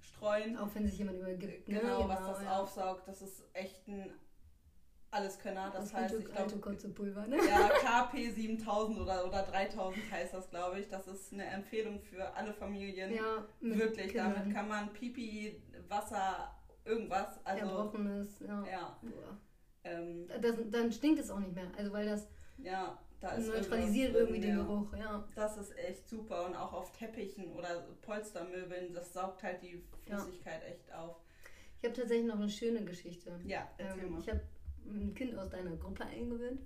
streuen. 0.00 0.56
Auch 0.56 0.72
wenn 0.74 0.86
sich 0.86 0.98
jemand 0.98 1.18
übergibt. 1.18 1.68
ne? 1.68 1.80
Genau, 1.80 2.08
was 2.08 2.20
das 2.26 2.42
ja. 2.42 2.60
aufsaugt, 2.60 3.08
das 3.08 3.22
ist 3.22 3.44
echt 3.54 3.86
ein 3.88 4.12
Alleskönner. 5.12 5.70
Das, 5.72 5.90
Das, 5.90 5.94
heißt, 5.94 6.14
ich 6.18 6.24
glaube, 6.24 6.56
Kotzepulver, 6.58 7.26
ne? 7.26 7.36
ja, 7.48 7.68
KP 7.80 8.30
7000 8.30 8.98
oder, 8.98 9.26
oder 9.26 9.42
3000 9.42 10.10
heißt 10.10 10.34
das, 10.34 10.48
glaube 10.50 10.80
ich. 10.80 10.88
Das 10.88 11.06
ist 11.06 11.32
eine 11.32 11.44
Empfehlung 11.44 12.00
für 12.00 12.34
alle 12.34 12.52
Familien. 12.54 13.12
Ja, 13.14 13.46
Wirklich, 13.60 14.08
Kindern. 14.08 14.34
damit 14.34 14.54
kann 14.54 14.68
man 14.68 14.92
Pipi, 14.92 15.62
Wasser, 15.88 16.54
irgendwas, 16.84 17.38
also 17.44 17.66
Erbrochenes, 17.66 18.40
ja. 18.40 18.64
ja, 18.66 19.00
ähm, 19.84 20.28
Das, 20.40 20.56
dann 20.70 20.90
stinkt 20.90 21.20
es 21.20 21.30
auch 21.30 21.38
nicht 21.38 21.54
mehr. 21.54 21.70
Also 21.76 21.92
weil 21.92 22.06
das 22.06 22.26
ja, 22.58 22.98
da 23.20 23.36
neutralisiert 23.38 24.14
irgendwie 24.14 24.40
den 24.40 24.56
ja. 24.56 24.62
Geruch, 24.64 24.94
ja. 24.96 25.24
Das 25.34 25.56
ist 25.58 25.76
echt 25.76 26.08
super 26.08 26.46
und 26.46 26.56
auch 26.56 26.72
auf 26.72 26.90
Teppichen 26.92 27.52
oder 27.52 27.86
Polstermöbeln, 28.00 28.94
das 28.94 29.12
saugt 29.12 29.42
halt 29.42 29.62
die 29.62 29.84
Ja. 30.06 30.16
Flüssigkeit 30.18 30.62
echt 30.64 30.92
auf. 30.92 31.16
Ich 31.78 31.84
habe 31.88 31.94
tatsächlich 32.00 32.26
noch 32.26 32.36
eine 32.36 32.48
schöne 32.48 32.84
Geschichte. 32.84 33.38
Ja, 33.44 33.68
erzähl 33.76 34.04
Ähm, 34.04 34.12
mal. 34.12 34.20
ich 34.20 34.28
habe 34.28 34.40
ein 34.86 35.14
Kind 35.14 35.36
aus 35.36 35.50
deiner 35.50 35.76
Gruppe 35.76 36.04
eingewöhnt. 36.04 36.60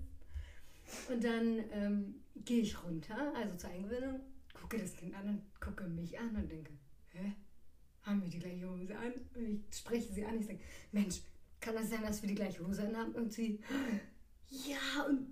Und 1.10 1.24
dann 1.24 1.64
ähm, 1.72 2.14
gehe 2.44 2.62
ich 2.62 2.82
runter, 2.84 3.32
also 3.34 3.56
zur 3.56 3.70
Eingewöhnung, 3.70 4.20
gucke 4.54 4.78
das 4.78 4.94
Kind 4.94 5.14
an 5.14 5.28
und 5.28 5.60
gucke 5.60 5.84
mich 5.84 6.18
an 6.18 6.34
und 6.36 6.50
denke, 6.50 6.72
hä? 7.12 7.32
Haben 8.02 8.22
wir 8.22 8.28
die 8.28 8.38
gleiche 8.38 8.70
Hose 8.70 8.96
an? 8.96 9.12
Und 9.34 9.64
ich 9.68 9.78
spreche 9.78 10.12
sie 10.12 10.24
an, 10.24 10.38
ich 10.38 10.46
sage, 10.46 10.60
Mensch, 10.92 11.22
kann 11.60 11.74
das 11.74 11.90
sein, 11.90 12.02
dass 12.02 12.22
wir 12.22 12.28
die 12.28 12.36
gleiche 12.36 12.64
Hose 12.64 12.86
anhaben? 12.86 13.12
Und 13.14 13.32
sie, 13.32 13.58
ja, 14.48 15.02
und 15.08 15.26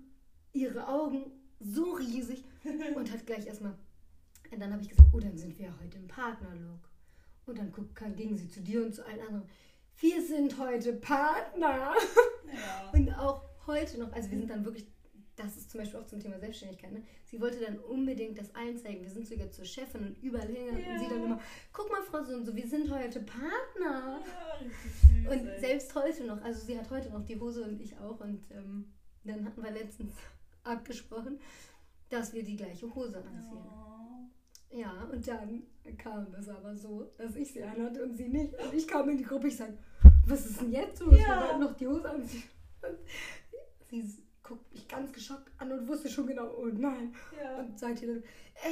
ihre 0.51 0.85
Augen 0.87 1.31
so 1.59 1.93
riesig 1.93 2.43
und 2.95 3.11
hat 3.11 3.25
gleich 3.25 3.47
erstmal, 3.47 3.77
und 4.51 4.59
dann 4.59 4.73
habe 4.73 4.81
ich 4.81 4.89
gesagt, 4.89 5.09
oh, 5.13 5.19
dann 5.19 5.37
sind 5.37 5.57
wir 5.57 5.73
heute 5.79 5.97
im 5.97 6.07
Partnerlook. 6.07 6.89
Und 7.45 7.59
dann 7.59 7.71
guck, 7.71 7.95
ging 8.15 8.35
sie 8.35 8.49
zu 8.49 8.61
dir 8.61 8.83
und 8.83 8.93
zu 8.93 9.05
allen 9.05 9.19
anderen. 9.21 9.47
Wir 9.99 10.21
sind 10.25 10.57
heute 10.59 10.93
Partner. 10.93 11.93
Ja. 12.53 12.91
Und 12.93 13.09
auch 13.17 13.41
heute 13.67 13.99
noch, 13.99 14.11
also 14.13 14.29
wir 14.31 14.37
sind 14.37 14.49
dann 14.49 14.63
wirklich, 14.65 14.85
das 15.35 15.57
ist 15.57 15.69
zum 15.71 15.79
Beispiel 15.81 15.99
auch 15.99 16.05
zum 16.05 16.19
Thema 16.19 16.39
Selbstständigkeit, 16.39 16.91
ne? 16.91 17.03
Sie 17.25 17.41
wollte 17.41 17.59
dann 17.59 17.79
unbedingt 17.79 18.37
das 18.37 18.53
allen 18.55 18.77
zeigen. 18.77 19.01
Wir 19.01 19.09
sind 19.09 19.27
sogar 19.27 19.49
zur 19.51 19.65
Chefin 19.65 20.07
und 20.07 20.23
überall 20.23 20.47
hingegangen 20.47 20.91
und 20.93 20.99
sie 20.99 21.07
dann 21.09 21.19
Ja. 21.19 21.25
immer, 21.25 21.39
guck 21.73 21.91
mal, 21.91 22.01
Frau 22.03 22.23
so 22.23 22.33
und 22.35 22.45
so, 22.45 22.55
wir 22.55 22.67
sind 22.67 22.89
heute 22.91 23.19
Partner. 23.21 24.19
Ja, 25.23 25.31
Und 25.31 25.59
selbst 25.59 25.93
heute 25.95 26.23
noch, 26.25 26.41
also 26.43 26.65
sie 26.65 26.77
hat 26.77 26.89
heute 26.91 27.09
noch 27.09 27.25
die 27.25 27.39
Hose 27.39 27.63
und 27.63 27.81
ich 27.81 27.97
auch. 27.97 28.19
Und 28.21 28.43
ähm, 28.51 28.93
dann 29.23 29.43
hatten 29.45 29.61
wir 29.63 29.71
letztens 29.71 30.13
abgesprochen, 30.63 31.39
dass 32.09 32.33
wir 32.33 32.43
die 32.43 32.55
gleiche 32.55 32.93
Hose 32.93 33.17
anziehen. 33.17 33.65
Ja, 34.75 35.07
und 35.11 35.25
dann 35.27 35.63
kam 35.97 36.27
es 36.37 36.49
aber 36.49 36.75
so, 36.75 37.09
dass 37.17 37.35
ich 37.35 37.53
sie 37.53 37.63
anhatte 37.63 38.03
und 38.03 38.15
sie 38.15 38.27
nicht. 38.27 38.53
Und 38.59 38.73
ich 38.73 38.87
kam 38.87 39.09
in 39.09 39.17
die 39.17 39.23
Gruppe, 39.23 39.47
ich 39.47 39.55
sage, 39.57 39.77
was 40.27 40.45
ist 40.45 40.59
denn 40.61 40.71
jetzt 40.71 40.99
los? 40.99 41.17
Ja. 41.19 41.27
Wir 41.39 41.47
wollten 41.47 41.59
noch 41.61 41.77
die 41.77 41.87
Hose 41.87 42.09
anziehen. 42.09 42.43
Und 42.81 42.97
sie 43.89 44.01
s- 44.01 44.21
guckt 44.43 44.71
mich 44.73 44.87
ganz 44.87 45.11
geschockt 45.13 45.49
an 45.59 45.71
und 45.71 45.87
wusste 45.87 46.09
schon 46.09 46.27
genau, 46.27 46.53
oh 46.57 46.65
nein. 46.65 47.15
Ja. 47.41 47.57
Und 47.59 47.79
sagte 47.79 48.05
dann, 48.07 48.23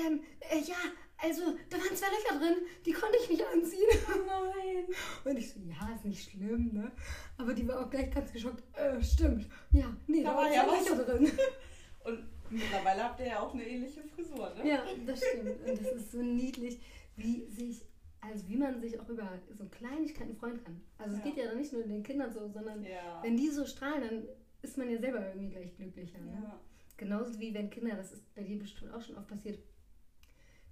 ähm, 0.05 0.19
äh, 0.41 0.59
ja, 0.59 0.75
also 1.17 1.41
da 1.69 1.77
waren 1.77 1.95
zwei 1.95 2.07
Löcher 2.07 2.37
drin, 2.39 2.65
die 2.85 2.91
konnte 2.91 3.17
ich 3.23 3.29
nicht 3.29 3.45
anziehen. 3.53 3.87
Oh 4.13 4.19
nein. 4.27 4.85
Und 5.25 5.37
ich 5.37 5.53
so, 5.53 5.59
ja, 5.61 5.95
ist 5.95 6.05
nicht 6.05 6.29
schlimm, 6.31 6.71
ne? 6.73 6.91
Aber 7.37 7.53
die 7.53 7.65
war 7.67 7.79
auch 7.85 7.89
gleich 7.89 8.11
ganz 8.11 8.31
geschockt, 8.33 8.61
äh, 8.77 9.01
stimmt. 9.01 9.47
Ja, 9.71 9.95
nee, 10.07 10.21
Da 10.23 10.31
da, 10.31 10.35
war 10.37 10.43
waren 10.43 10.53
ja. 10.53 10.65
Löcher 10.65 11.03
drin. 11.05 11.31
Und 12.03 12.19
mittlerweile 12.53 13.03
habt 13.03 13.19
ihr 13.19 13.27
ja 13.27 13.39
auch 13.39 13.53
eine 13.53 13.67
ähnliche 13.67 14.01
Frisur, 14.03 14.53
ne? 14.55 14.67
Ja, 14.69 14.83
das 15.05 15.19
stimmt. 15.23 15.49
Und 15.67 15.79
das 15.81 15.91
ist 15.93 16.11
so 16.11 16.21
niedlich, 16.21 16.79
wie 17.15 17.45
sich, 17.47 17.81
also 18.21 18.47
wie 18.47 18.57
man 18.57 18.79
sich 18.81 18.99
auch 18.99 19.09
über 19.09 19.29
so 19.53 19.65
Kleinigkeiten 19.65 20.35
freuen 20.35 20.63
kann. 20.63 20.81
Also 20.97 21.15
es 21.17 21.19
Ja. 21.19 21.25
geht 21.29 21.37
ja 21.37 21.45
dann 21.49 21.57
nicht 21.57 21.73
nur 21.73 21.83
den 21.83 22.03
Kindern 22.03 22.31
so, 22.31 22.47
sondern 22.47 22.83
Ja. 22.83 23.21
wenn 23.23 23.37
die 23.37 23.49
so 23.49 23.65
strahlen, 23.65 24.01
dann 24.01 24.23
ist 24.61 24.77
man 24.77 24.89
ja 24.89 24.97
selber 24.97 25.27
irgendwie 25.27 25.49
gleich 25.49 25.75
glücklicher. 25.75 26.19
Ne? 26.21 26.41
ja. 26.43 26.59
Genauso 26.97 27.39
wie 27.39 27.53
wenn 27.53 27.69
Kinder, 27.69 27.95
das 27.95 28.13
ist 28.13 28.33
bei 28.35 28.43
dir 28.43 28.59
bestimmt 28.59 28.93
auch 28.93 29.01
schon 29.01 29.17
oft 29.17 29.27
passiert. 29.27 29.59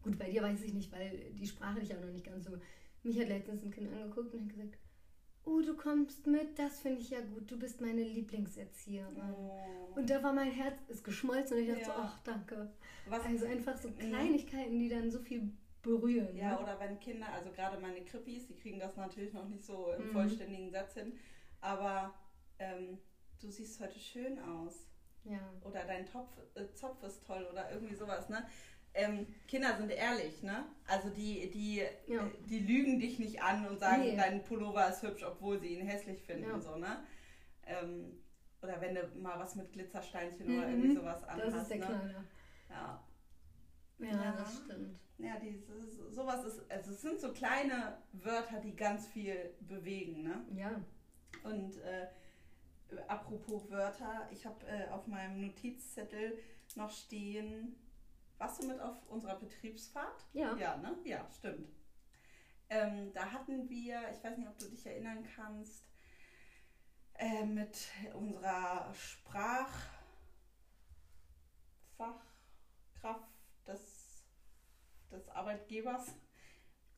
Gut, 0.03 0.17
bei 0.17 0.29
dir 0.29 0.41
weiß 0.43 0.61
ich 0.63 0.73
nicht, 0.73 0.91
weil 0.91 1.31
die 1.33 1.45
Sprache 1.47 1.79
dich 1.79 1.93
auch 1.95 1.99
noch 2.01 2.11
nicht 2.11 2.25
ganz 2.25 2.45
so. 2.45 2.51
Mich 3.03 3.19
hat 3.19 3.27
letztens 3.27 3.63
ein 3.63 3.71
Kind 3.71 3.91
angeguckt 3.91 4.33
und 4.33 4.41
hat 4.41 4.49
gesagt, 4.49 4.77
oh, 5.45 5.61
du 5.61 5.75
kommst 5.75 6.27
mit, 6.27 6.57
das 6.59 6.79
finde 6.79 7.01
ich 7.01 7.09
ja 7.09 7.19
gut, 7.21 7.49
du 7.49 7.57
bist 7.57 7.81
meine 7.81 8.03
Lieblingserzieherin. 8.03 9.33
Oh. 9.35 9.93
Und 9.95 10.09
da 10.09 10.21
war 10.23 10.33
mein 10.33 10.51
Herz 10.51 10.75
ist 10.87 11.03
geschmolzen 11.03 11.57
und 11.57 11.63
ich 11.63 11.69
dachte 11.69 11.85
so, 11.85 11.91
Ja. 11.91 11.97
ach, 12.01 12.19
danke. 12.23 12.71
Was, 13.07 13.25
Also 13.25 13.45
einfach 13.45 13.77
so. 13.77 13.89
Kleinigkeiten, 13.91 14.79
die 14.79 14.89
dann 14.89 15.09
so 15.11 15.19
viel 15.19 15.51
berühren. 15.81 16.35
Ja, 16.35 16.51
ne? 16.55 16.59
oder 16.61 16.79
wenn 16.79 16.99
Kinder, 16.99 17.27
also 17.33 17.49
gerade 17.51 17.79
meine 17.79 18.03
Krippis, 18.05 18.45
die 18.47 18.55
kriegen 18.55 18.79
das 18.79 18.95
natürlich 18.95 19.33
noch 19.33 19.47
nicht 19.49 19.63
so 19.65 19.91
im 19.93 20.09
Mhm. 20.09 20.11
vollständigen 20.13 20.69
Satz 20.69 20.93
hin, 20.93 21.13
aber 21.59 22.13
ähm, 22.59 22.99
du 23.41 23.49
siehst 23.49 23.79
heute 23.79 23.97
schön 23.99 24.37
aus 24.39 24.87
ja. 25.23 25.39
oder 25.63 25.83
dein 25.85 26.05
Topf, 26.05 26.29
äh, 26.53 26.71
Zopf 26.75 27.01
ist 27.03 27.25
toll 27.25 27.47
oder 27.51 27.71
irgendwie 27.71 27.95
sowas, 27.95 28.29
ne? 28.29 28.45
Ähm, 28.93 29.25
Kinder 29.47 29.77
sind 29.77 29.89
ehrlich, 29.89 30.43
ne? 30.43 30.65
Also 30.85 31.09
die, 31.09 31.49
die, 31.51 31.81
Ja. 32.07 32.29
die 32.49 32.59
lügen 32.59 32.99
dich 32.99 33.19
nicht 33.19 33.41
an 33.41 33.65
und 33.67 33.79
sagen, 33.79 34.01
Nee. 34.01 34.17
dein 34.17 34.43
Pullover 34.43 34.89
ist 34.89 35.01
hübsch, 35.01 35.23
obwohl 35.23 35.59
sie 35.59 35.75
ihn 35.77 35.87
hässlich 35.87 36.21
finden 36.23 36.49
Ja. 36.49 36.53
und 36.55 36.61
so, 36.61 36.75
ne? 36.75 37.03
Ähm, 37.65 38.19
oder 38.61 38.79
wenn 38.81 38.95
du 38.95 39.07
mal 39.21 39.39
was 39.39 39.55
mit 39.55 39.71
Glitzersteinchen 39.71 40.45
oder 40.57 40.67
Mhm. 40.67 40.73
irgendwie 40.73 40.95
sowas 40.95 41.23
anhast, 41.23 41.53
Das 41.55 41.61
ist 41.63 41.69
der 41.71 41.77
ne? 41.77 41.85
Knaller. 41.85 42.23
Ja. 42.69 43.03
Ja, 43.99 44.07
Ja. 44.09 44.31
das 44.33 44.57
stimmt. 44.65 44.99
Ja, 45.19 45.37
dieses, 45.39 45.95
sowas 46.13 46.43
ist, 46.45 46.69
also 46.69 46.91
es 46.91 47.01
sind 47.01 47.19
so 47.19 47.31
kleine 47.31 47.97
Wörter, 48.11 48.59
die 48.59 48.75
ganz 48.75 49.07
viel 49.07 49.51
bewegen, 49.61 50.23
ne? 50.23 50.43
Ja. 50.55 50.81
Und 51.43 51.77
äh, 51.81 52.07
apropos 53.07 53.69
Wörter, 53.69 54.27
ich 54.31 54.45
habe 54.45 54.65
äh, 54.67 54.89
auf 54.89 55.07
meinem 55.07 55.39
Notizzettel 55.41 56.37
noch 56.75 56.91
stehen, 56.91 57.75
warst 58.41 58.61
du 58.63 58.67
mit 58.67 58.79
auf 58.81 58.97
unserer 59.07 59.39
Betriebsfahrt? 59.39 60.25
Ja. 60.33 60.55
Ja, 60.57 60.75
ne? 60.77 60.97
Ja, 61.03 61.27
stimmt. 61.29 61.69
Ähm, 62.69 63.13
da 63.13 63.31
hatten 63.31 63.69
wir, 63.69 64.01
ich 64.11 64.23
weiß 64.23 64.37
nicht, 64.37 64.47
ob 64.47 64.57
du 64.57 64.67
dich 64.67 64.83
erinnern 64.85 65.23
kannst, 65.35 65.85
äh, 67.13 67.45
mit 67.45 67.77
unserer 68.15 68.91
Sprachfachkraft 68.95 70.01
des, 73.67 74.23
des 75.11 75.29
Arbeitgebers. 75.29 76.15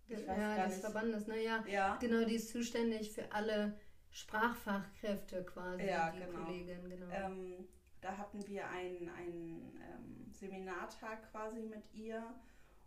Ich 0.08 0.26
weiß 0.26 0.38
ja, 0.38 0.66
des. 0.68 0.80
Verbandes, 0.80 1.28
ne? 1.28 1.44
Ja. 1.44 1.66
Ja, 1.68 1.98
Genau, 1.98 2.26
die 2.26 2.36
ist 2.36 2.50
zuständig 2.52 3.12
für 3.12 3.30
alle 3.34 3.78
Sprachfachkräfte 4.12 5.44
quasi, 5.44 5.84
Ja, 5.88 6.10
die 6.12 6.20
genau. 6.20 6.46
Kollegin, 6.46 6.90
genau. 6.90 7.12
ähm, 7.12 7.68
da 8.04 8.18
hatten 8.18 8.46
wir 8.48 8.70
einen, 8.70 9.10
einen 9.10 9.78
ähm, 9.82 10.32
Seminartag 10.32 11.32
quasi 11.32 11.62
mit 11.62 11.94
ihr 11.94 12.22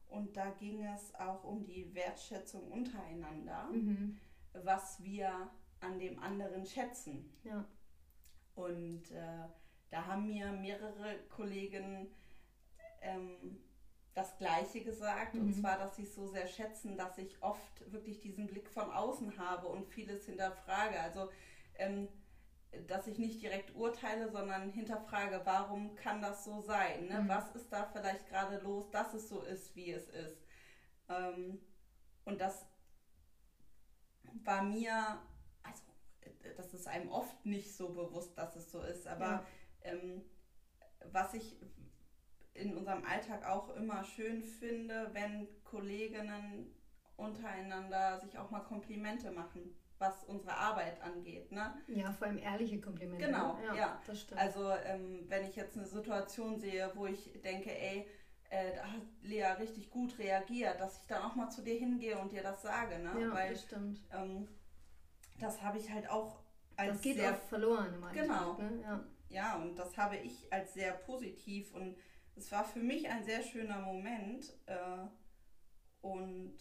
und 0.09 0.37
da 0.37 0.51
ging 0.51 0.85
es 0.85 1.15
auch 1.17 1.43
um 1.45 1.65
die 1.65 1.93
Wertschätzung 1.95 2.71
untereinander, 2.71 3.65
Mhm. 3.73 4.19
was 4.53 5.03
wir 5.03 5.51
an 5.81 5.99
dem 5.99 6.19
anderen 6.23 6.65
schätzen. 6.65 7.33
Ja. 7.45 7.65
Und 8.55 9.11
äh, 9.11 9.49
da 9.91 10.07
haben 10.07 10.27
mir 10.27 10.53
mehrere 10.53 11.19
Kollegen 11.29 12.09
ähm, 13.03 13.59
das 14.15 14.37
Gleiche 14.39 14.83
gesagt. 14.83 15.35
Und 15.35 15.47
Mhm. 15.49 15.55
zwar, 15.55 15.77
dass 15.79 15.97
sie 15.97 16.03
es 16.05 16.15
so 16.15 16.27
sehr 16.27 16.47
schätzen, 16.47 16.97
dass 16.97 17.19
ich 17.19 17.43
oft 17.43 17.93
wirklich 17.93 18.21
diesen 18.21 18.47
Blick 18.47 18.69
von 18.71 18.91
außen 18.91 19.37
habe 19.39 19.67
und 19.69 19.87
vieles 19.89 20.25
hinterfrage. 20.27 20.99
Also, 21.01 21.31
ähm, 21.75 22.09
dass 22.87 23.07
ich 23.07 23.19
nicht 23.19 23.41
direkt 23.43 23.75
urteile, 23.75 24.31
sondern 24.31 24.71
hinterfrage, 24.71 25.41
warum 25.45 25.95
kann 25.97 26.21
das 26.21 26.45
so 26.45 26.61
sein? 26.61 27.07
Ne? 27.09 27.23
Mhm. 27.23 27.29
Was 27.29 27.55
ist 27.55 27.73
da 27.73 27.85
vielleicht 27.87 28.27
gerade 28.29 28.59
los, 28.59 28.91
dass 28.91 29.15
es 29.15 29.29
so 29.29 29.43
ist, 29.43 29.75
wie 29.77 29.93
es 29.93 30.09
ist? 30.09 30.43
Ähm, 31.09 31.61
und 32.25 32.41
das 32.41 32.67
war 34.45 34.63
mir, 34.63 35.21
also 35.63 35.83
äh, 36.21 36.55
das 36.57 36.75
ist 36.75 36.87
einem 36.87 37.11
oft 37.11 37.45
nicht 37.47 37.75
so 37.75 37.91
bewusst, 37.91 38.37
dass 38.37 38.57
es 38.57 38.71
so 38.71 38.81
ist, 38.83 39.07
aber 39.07 39.25
Ja. 39.25 39.47
ähm, 39.83 40.23
was 41.13 41.35
ich 41.35 41.57
in 42.55 42.77
unserem 42.77 43.05
Alltag 43.05 43.47
auch 43.47 43.75
immer 43.77 44.03
schön 44.05 44.43
finde, 44.43 45.11
wenn 45.13 45.47
Kolleginnen 45.63 46.75
untereinander 47.17 48.19
sich 48.21 48.39
auch 48.39 48.51
mal 48.51 48.61
Komplimente 48.61 49.31
machen, 49.31 49.75
was 49.99 50.25
unsere 50.25 50.55
Arbeit 50.55 51.01
angeht. 51.03 51.51
Ne? 51.53 51.75
ja, 51.89 52.13
vor 52.13 52.27
allem 52.27 52.39
ehrliche 52.39 52.81
Komplimente. 52.81 53.25
Genau, 53.25 53.55
ne? 53.55 53.77
ja. 53.77 54.01
Das 54.07 54.21
stimmt. 54.21 54.41
Also 54.41 54.71
ähm, 54.85 55.25
wenn 55.29 55.45
ich 55.45 55.57
jetzt 55.57 55.77
eine 55.77 55.87
Situation 55.87 56.59
sehe, 56.59 56.91
wo 56.95 57.07
ich 57.07 57.33
denke, 57.43 57.71
ey, 57.71 58.07
äh, 58.51 58.75
da 58.75 58.85
hat 58.93 59.03
Lea 59.23 59.45
richtig 59.59 59.91
gut 59.91 60.19
reagiert, 60.19 60.81
dass 60.81 61.01
ich 61.01 61.07
dann 61.07 61.23
auch 61.23 61.35
mal 61.35 61.51
zu 61.51 61.63
dir 61.63 61.79
hingehe 61.79 62.19
und 62.19 62.33
dir 62.33 62.43
das 62.43 62.63
sage, 62.63 62.99
ne? 62.99 63.21
ja, 63.21 63.33
Weil 63.33 63.53
das 63.53 63.63
stimmt. 63.63 64.01
ähm, 64.13 64.49
das 65.41 65.63
habe 65.63 65.79
ich 65.79 65.91
halt 65.91 66.09
auch 66.09 66.41
als 66.77 66.93
das 66.93 67.03
geht 67.03 67.17
sehr 67.17 67.33
oft 67.33 67.45
verloren 67.45 67.95
im 67.95 68.05
Alltag. 68.05 68.23
Genau. 68.23 68.59
Ne? 68.59 68.81
Ja. 68.83 69.05
ja, 69.29 69.57
und 69.57 69.77
das 69.77 69.97
habe 69.97 70.17
ich 70.17 70.53
als 70.53 70.75
sehr 70.75 70.93
positiv 70.93 71.75
und 71.75 71.97
es 72.37 72.53
war 72.53 72.65
für 72.65 72.81
mich 72.81 73.09
ein 73.09 73.25
sehr 73.25 73.43
schöner 73.43 73.81
Moment 73.81 74.53
äh, 74.67 75.07
und 76.03 76.55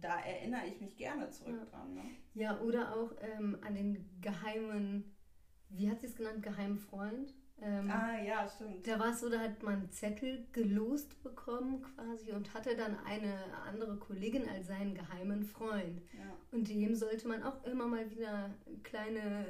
da 0.00 0.20
erinnere 0.20 0.66
ich 0.66 0.80
mich 0.80 0.96
gerne 0.96 1.30
zurück 1.30 1.56
Ja. 1.58 1.64
dran. 1.64 1.94
Ne? 1.94 2.02
ja, 2.34 2.60
oder 2.60 2.94
auch 2.96 3.12
ähm, 3.20 3.58
an 3.62 3.74
den 3.74 4.20
geheimen, 4.20 5.14
wie 5.68 5.90
hat 5.90 6.00
sie 6.00 6.06
es 6.06 6.16
genannt, 6.16 6.42
geheimen 6.42 6.78
Freund. 6.78 7.34
Ähm, 7.60 7.88
Ah, 7.88 8.20
ja, 8.20 8.48
stimmt. 8.48 8.84
Da 8.86 8.98
war 8.98 9.10
es 9.10 9.20
so, 9.20 9.30
da 9.30 9.38
hat 9.38 9.62
man 9.62 9.74
einen 9.74 9.90
Zettel 9.90 10.46
gelost 10.52 11.22
bekommen 11.22 11.82
quasi 11.82 12.32
und 12.32 12.52
hatte 12.52 12.76
dann 12.76 12.98
eine 13.04 13.38
andere 13.64 13.96
Kollegin 13.98 14.48
als 14.48 14.66
seinen 14.66 14.94
geheimen 14.94 15.44
Freund. 15.44 16.02
Ja, 16.18 16.36
Und 16.50 16.68
dem 16.68 16.94
sollte 16.96 17.28
man 17.28 17.42
auch 17.44 17.62
immer 17.64 17.86
mal 17.86 18.10
wieder 18.10 18.52
kleine, 18.82 19.46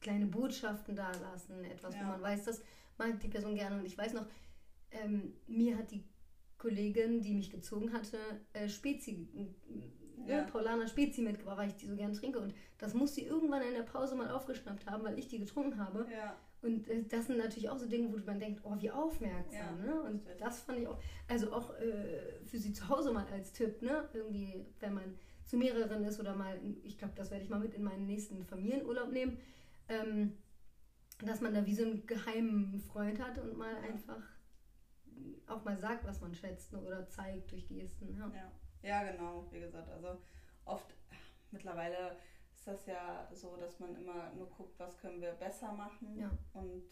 kleine 0.00 0.26
Botschaften 0.26 0.96
dalassen. 0.96 1.64
Etwas, 1.64 1.94
Ja. 1.94 2.02
wo 2.02 2.06
man 2.08 2.22
weiß, 2.22 2.44
das 2.44 2.62
mag 2.98 3.18
die 3.20 3.28
Person 3.28 3.54
gerne. 3.54 3.78
Und 3.78 3.86
ich 3.86 3.96
weiß 3.96 4.12
noch, 4.14 4.26
ähm, 4.90 5.34
mir 5.46 5.78
hat 5.78 5.90
die 5.90 6.04
Kollegin, 6.64 7.20
die 7.20 7.34
mich 7.34 7.50
gezogen 7.50 7.92
hatte, 7.92 8.16
äh, 8.54 8.68
Spezi, 8.70 9.28
Ja. 10.26 10.38
ja. 10.38 10.42
Paulaner 10.44 10.88
Spezi 10.88 11.20
mitgebracht, 11.20 11.58
weil 11.58 11.68
ich 11.68 11.76
die 11.76 11.86
so 11.86 11.94
gerne 11.94 12.14
trinke. 12.14 12.38
Und 12.38 12.54
das 12.78 12.94
muss 12.94 13.14
sie 13.14 13.24
irgendwann 13.26 13.60
in 13.62 13.74
der 13.74 13.82
Pause 13.82 14.14
mal 14.14 14.30
aufgeschnappt 14.30 14.86
haben, 14.86 15.04
weil 15.04 15.18
ich 15.18 15.28
die 15.28 15.38
getrunken 15.38 15.76
habe. 15.78 16.06
ja, 16.10 16.34
Und 16.62 16.88
äh, 16.88 17.02
das 17.04 17.26
sind 17.26 17.36
natürlich 17.36 17.68
auch 17.68 17.76
so 17.78 17.86
Dinge, 17.86 18.10
wo 18.10 18.16
man 18.24 18.40
denkt, 18.40 18.62
oh, 18.64 18.74
wie 18.80 18.90
aufmerksam, 18.90 19.78
Ja, 19.84 19.84
ne? 19.94 20.00
Und 20.04 20.22
das 20.38 20.60
fand 20.62 20.78
ich 20.80 20.86
auch, 20.88 20.98
also 21.28 21.52
auch 21.52 21.74
äh, 21.78 22.40
für 22.46 22.56
sie 22.58 22.72
zu 22.72 22.88
Hause 22.88 23.12
mal 23.12 23.26
als 23.30 23.52
Tipp, 23.52 23.82
ne? 23.82 24.08
Irgendwie, 24.14 24.64
wenn 24.80 24.94
man 24.94 25.18
zu 25.44 25.58
mehreren 25.58 26.02
ist 26.04 26.18
oder 26.18 26.34
mal, 26.34 26.58
ich 26.82 26.96
glaube, 26.96 27.12
das 27.14 27.30
werde 27.30 27.44
ich 27.44 27.50
mal 27.50 27.60
mit 27.60 27.74
in 27.74 27.82
meinen 27.84 28.06
nächsten 28.06 28.46
Familienurlaub 28.46 29.12
nehmen, 29.12 29.36
ähm, 29.90 30.32
dass 31.22 31.42
man 31.42 31.52
da 31.52 31.66
wie 31.66 31.74
so 31.74 31.82
einen 31.84 32.06
geheimen 32.06 32.80
Freund 32.80 33.20
hat 33.22 33.36
und 33.38 33.58
mal 33.58 33.74
Ja. 33.74 33.90
einfach 33.92 34.22
auch 35.46 35.64
mal 35.64 35.76
sagt, 35.78 36.04
was 36.06 36.20
man 36.20 36.34
schätzt 36.34 36.72
ne? 36.72 36.80
oder 36.80 37.08
zeigt 37.08 37.50
durch 37.52 37.66
Gesten. 37.68 38.16
Ja. 38.18 38.30
ja. 38.34 38.52
Ja, 38.82 39.10
genau, 39.10 39.46
wie 39.50 39.60
gesagt. 39.60 39.88
Also 39.90 40.20
oft, 40.66 40.94
mittlerweile 41.50 42.16
ist 42.54 42.66
das 42.66 42.84
ja 42.86 43.28
so, 43.32 43.56
dass 43.56 43.80
man 43.80 43.94
immer 43.96 44.30
nur 44.34 44.48
guckt, 44.50 44.78
was 44.78 44.98
können 44.98 45.20
wir 45.22 45.32
besser 45.32 45.72
machen. 45.72 46.18
Ja. 46.18 46.30
Und 46.52 46.84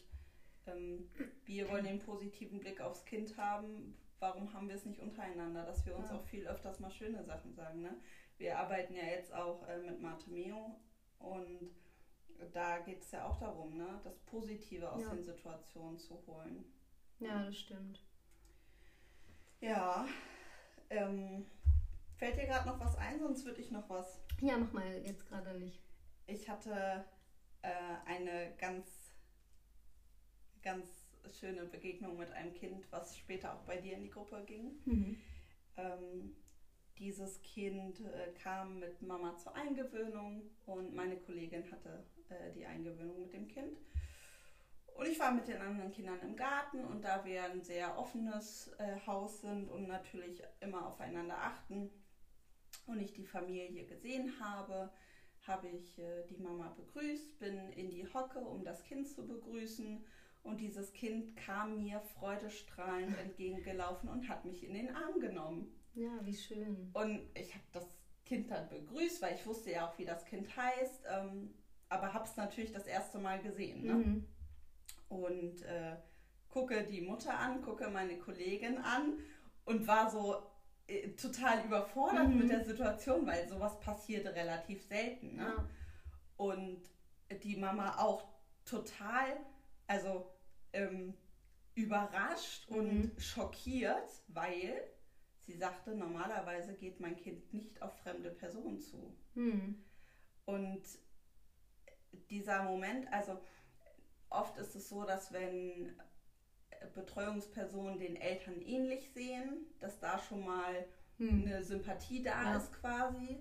ähm, 0.66 1.10
wir 1.44 1.68
wollen 1.70 1.84
den 1.84 1.98
positiven 1.98 2.60
Blick 2.60 2.80
aufs 2.80 3.04
Kind 3.04 3.36
haben. 3.36 3.94
Warum 4.20 4.52
haben 4.54 4.68
wir 4.68 4.76
es 4.76 4.86
nicht 4.86 5.00
untereinander, 5.00 5.64
dass 5.66 5.84
wir 5.84 5.96
uns 5.96 6.08
Ja. 6.10 6.16
auch 6.16 6.24
viel 6.24 6.46
öfters 6.46 6.80
mal 6.80 6.90
schöne 6.90 7.22
Sachen 7.24 7.52
sagen? 7.54 7.82
Ne? 7.82 7.96
Wir 8.38 8.58
arbeiten 8.58 8.94
ja 8.94 9.04
jetzt 9.04 9.32
auch 9.34 9.66
äh, 9.68 9.78
mit 9.78 10.00
Marte 10.00 10.30
Meo 10.30 10.76
und 11.18 11.70
da 12.52 12.78
geht 12.78 13.02
es 13.02 13.10
ja 13.10 13.26
auch 13.26 13.38
darum, 13.38 13.76
ne? 13.76 14.00
das 14.04 14.18
Positive 14.20 14.90
aus 14.90 15.02
Ja. 15.02 15.10
den 15.10 15.24
Situationen 15.24 15.98
zu 15.98 16.14
holen. 16.26 16.64
ja, 17.18 17.44
das 17.44 17.56
stimmt. 17.58 18.02
Ja, 19.62 20.04
ähm, 20.90 21.46
fällt 22.16 22.36
dir 22.36 22.46
gerade 22.46 22.68
noch 22.68 22.80
was 22.80 22.96
ein, 22.98 23.20
sonst 23.20 23.44
würde 23.44 23.60
ich 23.60 23.70
noch 23.70 23.88
was. 23.88 24.20
Ja, 24.40 24.58
mach 24.58 24.72
mal 24.72 25.02
jetzt 25.06 25.24
gerade 25.28 25.56
nicht. 25.58 25.80
Ich 26.26 26.48
hatte 26.48 27.04
äh, 27.62 27.68
eine 28.04 28.52
ganz, 28.58 29.14
ganz 30.62 31.06
schöne 31.38 31.64
Begegnung 31.66 32.18
mit 32.18 32.32
einem 32.32 32.52
Kind, 32.54 32.90
was 32.90 33.16
später 33.16 33.54
auch 33.54 33.62
bei 33.62 33.76
dir 33.76 33.94
in 33.94 34.02
die 34.02 34.10
Gruppe 34.10 34.42
ging. 34.44 34.72
Mhm. 34.84 35.16
Ähm, 35.76 36.36
dieses 36.98 37.40
Kind 37.42 38.00
äh, 38.00 38.32
kam 38.42 38.80
mit 38.80 39.00
Mama 39.00 39.36
zur 39.36 39.54
Eingewöhnung 39.54 40.42
und 40.66 40.92
meine 40.92 41.16
Kollegin 41.18 41.70
hatte 41.70 42.04
äh, 42.30 42.52
die 42.52 42.66
Eingewöhnung 42.66 43.20
mit 43.20 43.32
dem 43.32 43.46
Kind. 43.46 43.78
Und 44.94 45.08
ich 45.08 45.18
war 45.18 45.32
mit 45.32 45.48
den 45.48 45.60
anderen 45.60 45.90
Kindern 45.90 46.20
im 46.20 46.36
Garten 46.36 46.84
und 46.84 47.02
da 47.02 47.24
wir 47.24 47.44
ein 47.44 47.62
sehr 47.62 47.98
offenes 47.98 48.70
äh, 48.78 48.96
Haus 49.06 49.40
sind 49.40 49.70
und 49.70 49.88
natürlich 49.88 50.42
immer 50.60 50.86
aufeinander 50.86 51.38
achten 51.38 51.90
und 52.86 53.00
ich 53.00 53.12
die 53.12 53.24
Familie 53.24 53.84
gesehen 53.86 54.32
habe, 54.40 54.92
habe 55.46 55.68
ich 55.68 55.98
äh, 55.98 56.24
die 56.28 56.36
Mama 56.36 56.68
begrüßt, 56.76 57.38
bin 57.38 57.72
in 57.72 57.90
die 57.90 58.06
Hocke, 58.12 58.38
um 58.38 58.64
das 58.64 58.84
Kind 58.84 59.08
zu 59.08 59.26
begrüßen 59.26 60.04
und 60.42 60.60
dieses 60.60 60.92
Kind 60.92 61.36
kam 61.36 61.82
mir 61.82 62.00
freudestrahlend 62.00 63.16
entgegengelaufen 63.18 64.08
und 64.08 64.28
hat 64.28 64.44
mich 64.44 64.64
in 64.64 64.74
den 64.74 64.94
Arm 64.94 65.20
genommen. 65.20 65.72
Ja, 65.94 66.10
wie 66.22 66.36
schön. 66.36 66.90
Und 66.92 67.28
ich 67.34 67.54
habe 67.54 67.64
das 67.72 67.86
Kind 68.24 68.50
dann 68.50 68.68
begrüßt, 68.68 69.22
weil 69.22 69.34
ich 69.34 69.46
wusste 69.46 69.70
ja 69.72 69.88
auch, 69.88 69.98
wie 69.98 70.04
das 70.04 70.24
Kind 70.24 70.56
heißt, 70.56 71.04
ähm, 71.10 71.54
aber 71.88 72.12
habe 72.14 72.24
es 72.24 72.36
natürlich 72.36 72.72
das 72.72 72.86
erste 72.86 73.18
Mal 73.18 73.40
gesehen. 73.40 73.84
Ne? 73.84 73.94
Mhm. 73.94 74.26
Und 75.12 75.60
äh, 75.62 75.96
gucke 76.48 76.84
die 76.84 77.02
Mutter 77.02 77.38
an, 77.38 77.60
gucke 77.62 77.88
meine 77.88 78.18
Kollegin 78.18 78.78
an 78.78 79.18
und 79.66 79.86
war 79.86 80.10
so 80.10 80.42
äh, 80.86 81.08
total 81.10 81.64
überfordert 81.66 82.28
Mhm. 82.28 82.38
mit 82.38 82.50
der 82.50 82.64
Situation, 82.64 83.26
weil 83.26 83.46
sowas 83.46 83.78
passiert 83.80 84.26
relativ 84.26 84.82
selten. 84.86 85.36
Ne? 85.36 85.42
Ja. 85.56 85.68
Und 86.38 86.82
die 87.42 87.56
Mama 87.56 87.98
auch 87.98 88.26
total, 88.64 89.36
also 89.86 90.32
ähm, 90.72 91.14
überrascht 91.74 92.70
Mhm. 92.70 92.76
und 92.76 93.12
schockiert, 93.22 94.08
weil 94.28 94.82
sie 95.40 95.56
sagte, 95.56 95.94
normalerweise 95.94 96.74
geht 96.74 97.00
mein 97.00 97.16
Kind 97.16 97.52
nicht 97.52 97.82
auf 97.82 97.98
fremde 97.98 98.30
Personen 98.30 98.80
zu. 98.80 99.14
Mhm. 99.34 99.82
Und 100.46 100.82
dieser 102.30 102.62
Moment, 102.64 103.12
also 103.12 103.40
oft 104.34 104.56
ist 104.58 104.74
es 104.74 104.88
so, 104.88 105.04
dass 105.04 105.32
wenn 105.32 105.94
Betreuungspersonen 106.94 107.98
den 107.98 108.16
Eltern 108.16 108.60
ähnlich 108.62 109.10
sehen, 109.12 109.66
dass 109.80 109.98
da 110.00 110.18
schon 110.18 110.44
mal 110.44 110.84
Mhm. 111.18 111.46
eine 111.46 111.62
Sympathie 111.62 112.22
da 112.22 112.42
Ja. 112.52 112.56
ist 112.56 112.72
quasi. 112.72 113.38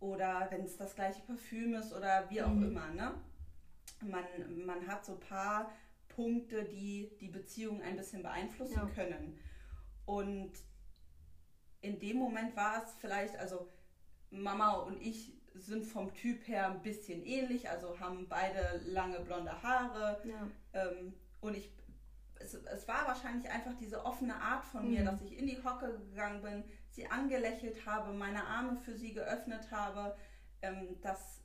Oder 0.00 0.48
wenn 0.50 0.64
es 0.64 0.76
das 0.76 0.94
gleiche 0.94 1.22
Parfüm 1.22 1.74
ist 1.74 1.92
oder 1.92 2.28
wie 2.28 2.42
auch 2.42 2.50
Mhm. 2.50 2.64
immer. 2.64 2.90
Ne? 2.90 3.14
Man, 4.02 4.24
man 4.66 4.86
hat 4.86 5.04
so 5.04 5.12
ein 5.12 5.20
paar 5.20 5.70
Punkte, 6.08 6.64
die 6.64 7.16
die 7.20 7.28
Beziehung 7.28 7.80
ein 7.82 7.96
bisschen 7.96 8.22
beeinflussen 8.22 8.74
Ja. 8.74 8.86
können. 8.94 9.38
Und 10.04 10.52
in 11.80 11.98
dem 11.98 12.18
Moment 12.18 12.54
war 12.56 12.82
es 12.82 12.92
vielleicht, 13.00 13.36
also 13.36 13.68
Mama 14.30 14.72
und 14.80 15.00
ich 15.00 15.32
sind 15.54 15.84
vom 15.86 16.12
Typ 16.14 16.46
her 16.48 16.66
ein 16.70 16.82
bisschen 16.82 17.24
ähnlich, 17.24 17.68
also 17.70 17.98
haben 18.00 18.28
beide 18.28 18.80
lange 18.86 19.20
blonde 19.20 19.62
Haare. 19.62 20.20
Ja. 20.24 20.48
Ähm, 20.72 21.14
und 21.40 21.56
ich, 21.56 21.72
es, 22.40 22.54
es 22.54 22.88
war 22.88 23.06
wahrscheinlich 23.06 23.48
einfach 23.50 23.74
diese 23.78 24.04
offene 24.04 24.34
Art 24.34 24.64
von 24.64 24.90
mir, 24.90 25.00
Mhm. 25.00 25.04
dass 25.06 25.22
ich 25.22 25.38
in 25.38 25.46
die 25.46 25.62
Hocke 25.62 26.00
gegangen 26.10 26.42
bin, 26.42 26.64
sie 26.90 27.06
angelächelt 27.06 27.86
habe, 27.86 28.12
meine 28.12 28.44
Arme 28.44 28.76
für 28.76 28.94
sie 28.94 29.12
geöffnet 29.12 29.70
habe, 29.70 30.16
ähm, 30.62 31.00
dass 31.02 31.40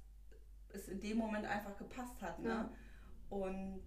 es 0.70 0.88
in 0.88 1.00
dem 1.00 1.18
Moment 1.18 1.46
einfach 1.46 1.78
gepasst 1.78 2.22
hat. 2.22 2.40
Ne? 2.40 2.50
Ja. 2.50 2.70
Und 3.30 3.84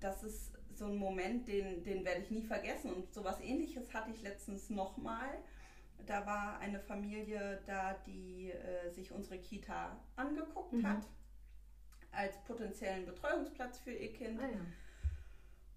das 0.00 0.22
ist 0.24 0.52
so 0.74 0.86
ein 0.86 0.96
Moment, 0.96 1.46
den, 1.46 1.84
den 1.84 2.04
werde 2.04 2.22
ich 2.22 2.30
nie 2.30 2.42
vergessen. 2.42 2.92
Und 2.92 3.12
sowas 3.14 3.40
ähnliches 3.40 3.94
hatte 3.94 4.10
ich 4.10 4.22
letztens 4.22 4.70
nochmal. 4.70 5.28
Da 6.06 6.26
war 6.26 6.58
eine 6.58 6.80
Familie 6.80 7.60
da, 7.66 7.94
die 8.06 8.50
äh, 8.50 8.90
sich 8.90 9.12
unsere 9.12 9.38
Kita 9.38 9.96
angeguckt 10.16 10.72
Mhm. 10.74 10.86
hat, 10.88 11.06
als 12.12 12.36
potenziellen 12.44 13.06
Betreuungsplatz 13.06 13.78
für 13.78 13.92
ihr 13.92 14.12
Kind. 14.12 14.40
Ah, 14.40 14.46
ja. 14.46 14.60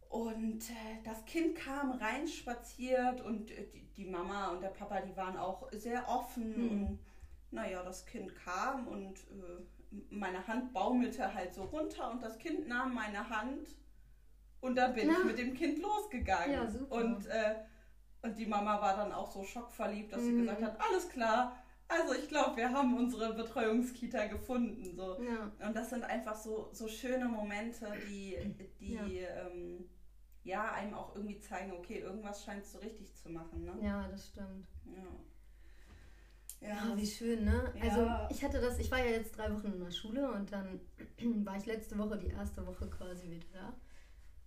Und 0.09 0.69
äh, 0.69 1.03
das 1.03 1.25
Kind 1.25 1.55
kam 1.57 1.91
reinspaziert 1.91 3.21
und 3.21 3.51
äh, 3.51 3.67
die, 3.73 3.81
die 3.95 4.05
Mama 4.05 4.49
und 4.51 4.61
der 4.61 4.69
Papa, 4.69 5.01
die 5.01 5.15
waren 5.17 5.37
auch 5.37 5.69
sehr 5.73 6.07
offen. 6.07 6.49
Mhm. 6.55 6.69
Und 6.87 6.99
naja, 7.51 7.83
das 7.83 8.05
Kind 8.05 8.35
kam 8.35 8.87
und 8.87 9.19
äh, 9.19 9.95
meine 10.09 10.45
Hand 10.47 10.73
baumelte 10.73 11.33
halt 11.33 11.53
so 11.53 11.63
runter 11.63 12.11
und 12.11 12.21
das 12.21 12.37
Kind 12.37 12.67
nahm 12.67 12.93
meine 12.93 13.29
Hand 13.29 13.67
und 14.59 14.75
dann 14.75 14.93
bin 14.93 15.07
Ja. 15.09 15.15
ich 15.19 15.23
mit 15.25 15.37
dem 15.37 15.53
Kind 15.53 15.79
losgegangen. 15.79 16.51
Ja, 16.53 16.69
super. 16.69 16.95
Und, 16.95 17.25
äh, 17.27 17.55
und 18.27 18.37
die 18.37 18.45
Mama 18.45 18.79
war 18.81 18.95
dann 18.97 19.11
auch 19.11 19.29
so 19.31 19.43
schockverliebt, 19.43 20.11
dass 20.13 20.23
sie 20.23 20.31
Mhm. 20.31 20.39
gesagt 20.41 20.61
hat, 20.61 20.79
alles 20.81 21.09
klar, 21.09 21.55
also 21.87 22.13
ich 22.13 22.27
glaube, 22.27 22.57
wir 22.57 22.69
haben 22.71 22.97
unsere 22.97 23.33
Betreuungskita 23.33 24.25
gefunden. 24.27 24.93
So. 24.95 25.21
Ja. 25.23 25.51
Und 25.65 25.75
das 25.75 25.89
sind 25.89 26.03
einfach 26.03 26.35
so, 26.35 26.69
so 26.73 26.87
schöne 26.87 27.25
Momente, 27.25 27.87
die, 28.09 28.37
die 28.79 28.93
Ja. 28.93 29.05
ähm, 29.47 29.89
ja, 30.43 30.71
einem 30.73 30.93
auch 30.93 31.15
irgendwie 31.15 31.39
zeigen, 31.39 31.71
okay, 31.73 31.99
irgendwas 31.99 32.43
scheint 32.43 32.65
so 32.65 32.77
richtig 32.79 33.13
zu 33.15 33.29
machen. 33.29 33.63
Ne? 33.65 33.73
ja, 33.81 34.07
das 34.07 34.27
stimmt. 34.27 34.67
Ja. 34.85 35.03
Ja, 36.59 36.93
wie 36.95 37.05
schön, 37.05 37.45
ne? 37.45 37.71
Also 37.81 38.09
ich 38.31 38.43
hatte 38.43 38.59
das, 38.59 38.79
ich 38.79 38.89
war 38.89 38.97
ja 38.99 39.11
jetzt 39.11 39.37
drei 39.37 39.53
Wochen 39.53 39.67
in 39.73 39.79
der 39.83 39.91
Schule 39.91 40.31
und 40.31 40.51
dann 40.51 40.79
war 41.45 41.55
ich 41.57 41.65
letzte 41.67 41.97
Woche, 41.99 42.17
die 42.17 42.27
erste 42.29 42.65
Woche 42.65 42.89
quasi 42.89 43.29
wieder 43.29 43.45
da 43.53 43.73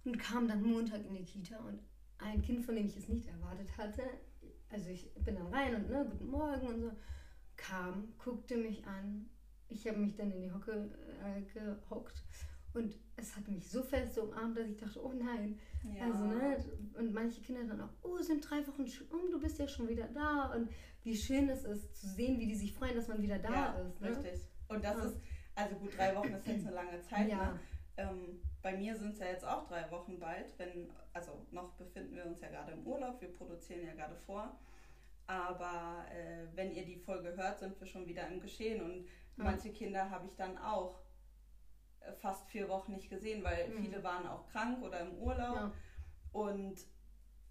und 0.04 0.18
kam 0.18 0.48
dann 0.48 0.62
Montag 0.62 1.04
in 1.06 1.14
die 1.14 1.24
Kita 1.24 1.58
und 1.58 1.80
ein 2.22 2.42
Kind, 2.42 2.64
von 2.64 2.76
dem 2.76 2.86
ich 2.86 2.96
es 2.96 3.08
nicht 3.08 3.26
erwartet 3.26 3.76
hatte, 3.76 4.02
also 4.70 4.88
ich 4.90 5.12
bin 5.14 5.34
dann 5.34 5.48
rein 5.48 5.74
und 5.74 5.90
ne, 5.90 6.06
guten 6.10 6.30
Morgen 6.30 6.66
und 6.66 6.80
so, 6.80 6.90
kam, 7.56 8.14
guckte 8.18 8.56
mich 8.56 8.86
an 8.86 9.28
ich 9.70 9.86
habe 9.86 9.98
mich 9.98 10.14
dann 10.16 10.30
in 10.32 10.42
die 10.42 10.52
Hocke 10.52 10.90
äh, 11.24 11.42
gehockt 11.42 12.22
und 12.74 12.96
es 13.16 13.34
hat 13.36 13.48
mich 13.48 13.68
so 13.68 13.82
fest 13.82 14.18
umarmt, 14.18 14.56
dass 14.56 14.68
ich 14.68 14.76
dachte, 14.76 15.04
oh 15.04 15.12
nein. 15.12 15.58
Ja. 15.94 16.04
Also, 16.04 16.24
ne? 16.24 16.56
Und 16.98 17.12
manche 17.12 17.40
Kinder 17.40 17.64
dann 17.64 17.80
auch, 17.80 17.90
oh, 18.02 18.18
sind 18.18 18.48
drei 18.48 18.66
Wochen 18.66 18.86
schon 18.86 19.08
um, 19.08 19.30
du 19.30 19.40
bist 19.40 19.58
ja 19.58 19.66
schon 19.66 19.88
wieder 19.88 20.06
da. 20.08 20.52
Und 20.54 20.70
wie 21.02 21.16
schön 21.16 21.48
es 21.48 21.64
ist 21.64 21.96
zu 21.96 22.06
sehen, 22.08 22.38
wie 22.38 22.46
die 22.46 22.54
sich 22.54 22.72
freuen, 22.72 22.94
dass 22.94 23.08
man 23.08 23.22
wieder 23.22 23.38
da 23.38 23.50
ja, 23.50 23.72
ist. 23.80 24.00
Ne? 24.00 24.10
Richtig. 24.10 24.48
Und 24.68 24.84
das 24.84 24.96
ja. 24.96 25.04
ist, 25.04 25.16
also 25.56 25.76
gut, 25.76 25.96
drei 25.96 26.14
Wochen 26.14 26.32
ist 26.32 26.46
jetzt 26.46 26.66
eine 26.66 26.76
lange 26.76 27.00
Zeit. 27.02 27.28
Ja. 27.28 27.52
Ne? 27.52 27.60
Ähm, 28.00 28.40
bei 28.62 28.76
mir 28.76 28.96
sind 28.96 29.12
es 29.14 29.18
ja 29.18 29.26
jetzt 29.26 29.44
auch 29.44 29.66
drei 29.66 29.90
Wochen 29.90 30.18
bald, 30.18 30.58
wenn, 30.58 30.90
also 31.12 31.46
noch 31.50 31.72
befinden 31.72 32.16
wir 32.16 32.26
uns 32.26 32.40
ja 32.40 32.48
gerade 32.48 32.72
im 32.72 32.86
Urlaub, 32.86 33.20
wir 33.20 33.32
produzieren 33.32 33.84
ja 33.86 33.92
gerade 33.92 34.16
vor. 34.16 34.58
Aber 35.26 36.04
äh, 36.10 36.46
wenn 36.56 36.74
ihr 36.74 36.84
die 36.84 36.96
Folge 36.96 37.36
hört, 37.36 37.60
sind 37.60 37.78
wir 37.78 37.86
schon 37.86 38.06
wieder 38.06 38.26
im 38.26 38.40
Geschehen. 38.40 38.82
Und 38.82 39.06
manche 39.36 39.70
Kinder 39.70 40.10
habe 40.10 40.26
ich 40.26 40.34
dann 40.34 40.58
auch 40.58 40.98
äh, 42.00 42.12
fast 42.14 42.48
vier 42.48 42.68
Wochen 42.68 42.92
nicht 42.92 43.08
gesehen, 43.08 43.44
weil 43.44 43.68
mhm. 43.68 43.84
viele 43.84 44.02
waren 44.02 44.26
auch 44.26 44.48
krank 44.48 44.82
oder 44.82 45.00
im 45.00 45.14
Urlaub. 45.18 45.56
Ja. 45.56 45.72
Und 46.32 46.80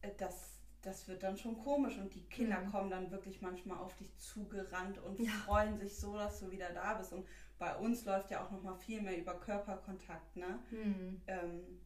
äh, 0.02 0.12
das, 0.18 0.60
das 0.82 1.08
wird 1.08 1.24
dann 1.24 1.38
schon 1.38 1.58
komisch 1.58 1.98
und 1.98 2.14
die 2.14 2.26
Kinder 2.26 2.60
mhm. 2.60 2.72
kommen 2.72 2.90
dann 2.90 3.12
wirklich 3.12 3.42
manchmal 3.42 3.78
auf 3.78 3.96
dich 3.96 4.14
zugerannt 4.18 4.98
und 4.98 5.20
ja. 5.20 5.32
freuen 5.46 5.78
sich 5.80 5.98
so, 5.98 6.18
dass 6.18 6.40
du 6.40 6.52
wieder 6.52 6.72
da 6.72 6.96
bist. 6.96 7.14
Und 7.14 7.26
bei 7.60 7.76
uns 7.76 8.06
läuft 8.06 8.32
ja 8.32 8.44
auch 8.44 8.52
noch 8.52 8.64
mal 8.64 8.76
viel 8.76 9.02
mehr 9.02 9.18
über 9.18 9.38
Körperkontakt, 9.38 10.36
ne? 10.38 10.60
Mhm. 10.72 11.22
Ähm, 11.28 11.82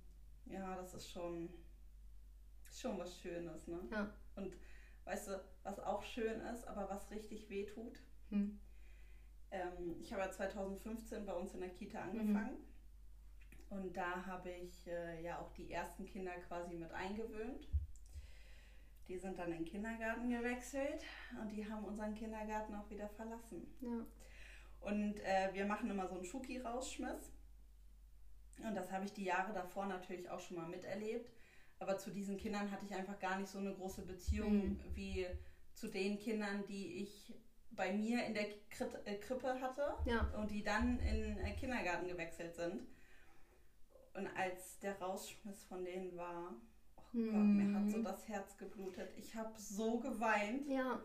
ja, 0.45 0.75
das 0.75 0.93
ist 0.93 1.11
schon, 1.11 1.49
schon 2.71 2.99
was 2.99 3.19
Schönes, 3.19 3.67
ne? 3.67 3.79
Ja. 3.91 4.13
Und 4.35 4.55
weißt 5.05 5.29
du, 5.29 5.43
was 5.63 5.79
auch 5.79 6.03
schön 6.03 6.39
ist, 6.41 6.67
aber 6.67 6.87
was 6.89 7.09
richtig 7.09 7.49
weh 7.49 7.65
tut? 7.65 7.99
Mhm. 8.29 8.59
Ähm, 9.49 9.95
ich 9.99 10.13
habe 10.13 10.21
ja 10.21 10.31
2015 10.31 11.25
bei 11.25 11.33
uns 11.33 11.53
in 11.55 11.61
der 11.61 11.69
Kita 11.69 12.03
mhm. 12.05 12.09
angefangen. 12.11 12.57
Mhm. 12.57 12.73
Und 13.77 13.97
da 13.97 14.23
habe 14.27 14.51
ich 14.51 14.85
äh, 14.87 15.23
ja 15.23 15.39
auch 15.39 15.51
die 15.53 15.71
ersten 15.71 16.05
Kinder 16.05 16.33
quasi 16.47 16.75
mit 16.75 16.91
eingewöhnt. 16.91 17.67
Die 19.07 19.17
sind 19.17 19.39
dann 19.39 19.51
in 19.51 19.63
den 19.63 19.65
Kindergarten 19.65 20.29
gewechselt 20.29 21.03
und 21.41 21.49
die 21.51 21.67
haben 21.67 21.83
unseren 21.83 22.13
Kindergarten 22.13 22.75
auch 22.75 22.89
wieder 22.91 23.09
verlassen. 23.09 23.67
Ja. 23.81 24.05
Und 24.83 25.19
äh, 25.21 25.49
wir 25.53 25.65
machen 25.65 25.89
immer 25.89 26.07
so 26.07 26.15
einen 26.15 26.25
Schuki-Rausschmiss. 26.25 27.31
Und 28.65 28.75
das 28.75 28.91
habe 28.91 29.05
ich 29.05 29.13
die 29.13 29.25
Jahre 29.25 29.53
davor 29.53 29.85
natürlich 29.85 30.29
auch 30.29 30.39
schon 30.39 30.57
mal 30.57 30.67
miterlebt. 30.67 31.31
Aber 31.79 31.97
zu 31.97 32.11
diesen 32.11 32.37
Kindern 32.37 32.71
hatte 32.71 32.85
ich 32.85 32.93
einfach 32.93 33.19
gar 33.19 33.37
nicht 33.39 33.49
so 33.49 33.59
eine 33.59 33.73
große 33.73 34.03
Beziehung 34.03 34.69
mhm. 34.69 34.79
wie 34.93 35.27
zu 35.73 35.87
den 35.87 36.19
Kindern, 36.19 36.63
die 36.67 37.03
ich 37.03 37.33
bei 37.71 37.91
mir 37.91 38.25
in 38.25 38.33
der 38.33 38.47
äh, 39.05 39.15
Krippe 39.15 39.59
hatte 39.59 39.95
ja. 40.05 40.31
und 40.37 40.51
die 40.51 40.63
dann 40.63 40.99
in 40.99 41.35
den 41.35 41.55
Kindergarten 41.55 42.07
gewechselt 42.07 42.55
sind. 42.55 42.87
Und 44.13 44.27
als 44.37 44.79
der 44.79 44.99
Rausschmiss 44.99 45.63
von 45.63 45.83
denen 45.83 46.15
war, 46.15 46.53
oh 46.97 47.01
Gott, 47.13 47.33
mir 47.33 47.73
hat 47.75 47.89
so 47.89 47.97
mhm. 47.97 48.03
das 48.03 48.27
Herz 48.27 48.57
geblutet. 48.57 49.09
Ich 49.17 49.35
habe 49.35 49.51
so 49.57 49.99
geweint. 49.99 50.67
Ja. 50.67 51.01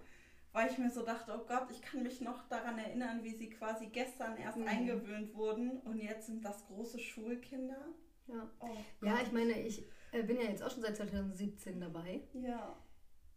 Weil 0.52 0.70
ich 0.70 0.78
mir 0.78 0.90
so 0.90 1.04
dachte, 1.04 1.32
oh 1.36 1.46
Gott, 1.46 1.70
ich 1.70 1.82
kann 1.82 2.02
mich 2.02 2.20
noch 2.20 2.48
daran 2.48 2.78
erinnern, 2.78 3.22
wie 3.22 3.34
sie 3.34 3.50
quasi 3.50 3.86
gestern 3.86 4.36
erst 4.36 4.58
mhm. 4.58 4.66
eingewöhnt 4.66 5.34
wurden 5.34 5.78
und 5.80 5.98
jetzt 5.98 6.26
sind 6.26 6.44
das 6.44 6.66
große 6.66 6.98
Schulkinder. 6.98 7.94
Ja, 8.26 8.50
oh 8.60 8.76
ja 9.02 9.18
ich 9.22 9.32
meine, 9.32 9.60
ich 9.60 9.86
äh, 10.12 10.22
bin 10.22 10.36
ja 10.36 10.44
jetzt 10.44 10.62
auch 10.62 10.70
schon 10.70 10.82
seit 10.82 10.96
2017 10.96 11.80
dabei. 11.80 12.22
Ja. 12.32 12.76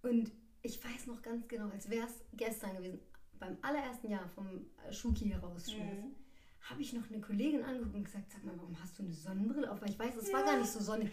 Und 0.02 0.32
ich 0.62 0.84
weiß 0.84 1.08
noch 1.08 1.22
ganz 1.22 1.48
genau, 1.48 1.70
als 1.70 1.90
wäre 1.90 2.08
es 2.08 2.24
gestern 2.34 2.76
gewesen 2.76 3.00
beim 3.42 3.58
allerersten 3.62 4.10
Jahr 4.10 4.30
vom 4.30 4.48
äh, 4.88 4.94
Schuki 4.94 5.30
herausschmiss, 5.30 5.78
mhm. 5.78 6.16
habe 6.62 6.82
ich 6.82 6.94
noch 6.94 7.10
eine 7.10 7.20
Kollegin 7.20 7.64
angeguckt 7.64 7.96
und 7.96 8.06
gesagt, 8.06 8.32
sag 8.32 8.46
mal, 8.46 8.56
warum 8.56 8.80
hast 8.82 8.98
du 8.98 9.04
eine 9.04 9.12
Sonnenbrille 9.12 9.70
auf? 9.70 9.82
Weil 9.82 9.90
ich 9.90 10.00
weiß, 10.00 10.16
es 10.16 10.30
ja. 10.30 10.38
war 10.38 10.46
gar 10.46 10.58
nicht 10.58 10.70
so 10.70 10.80
sonnig. 10.80 11.12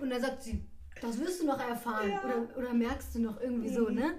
Und 0.00 0.08
dann 0.08 0.22
sagt 0.22 0.42
sie, 0.42 0.64
das 1.02 1.18
wirst 1.18 1.42
du 1.42 1.46
noch 1.46 1.58
erfahren. 1.58 2.08
Ja. 2.08 2.24
Oder, 2.24 2.56
oder 2.56 2.72
merkst 2.72 3.14
du 3.14 3.18
noch 3.18 3.40
irgendwie 3.40 3.68
mhm. 3.68 3.74
so, 3.74 3.88
ne? 3.90 4.14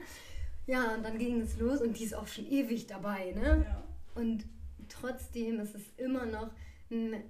Ja, 0.67 0.95
und 0.95 1.03
dann 1.03 1.17
ging 1.17 1.41
es 1.41 1.57
los 1.59 1.81
und 1.81 1.97
die 1.97 2.05
ist 2.05 2.15
auch 2.15 2.27
schon 2.27 2.47
ewig 2.47 2.87
dabei, 2.87 3.31
ne? 3.31 3.65
Ja. 3.67 3.83
Und 4.15 4.45
trotzdem 4.89 5.59
ist 5.59 5.75
es 5.75 5.83
immer 5.97 6.25
noch 6.25 6.49
ein, 6.89 7.23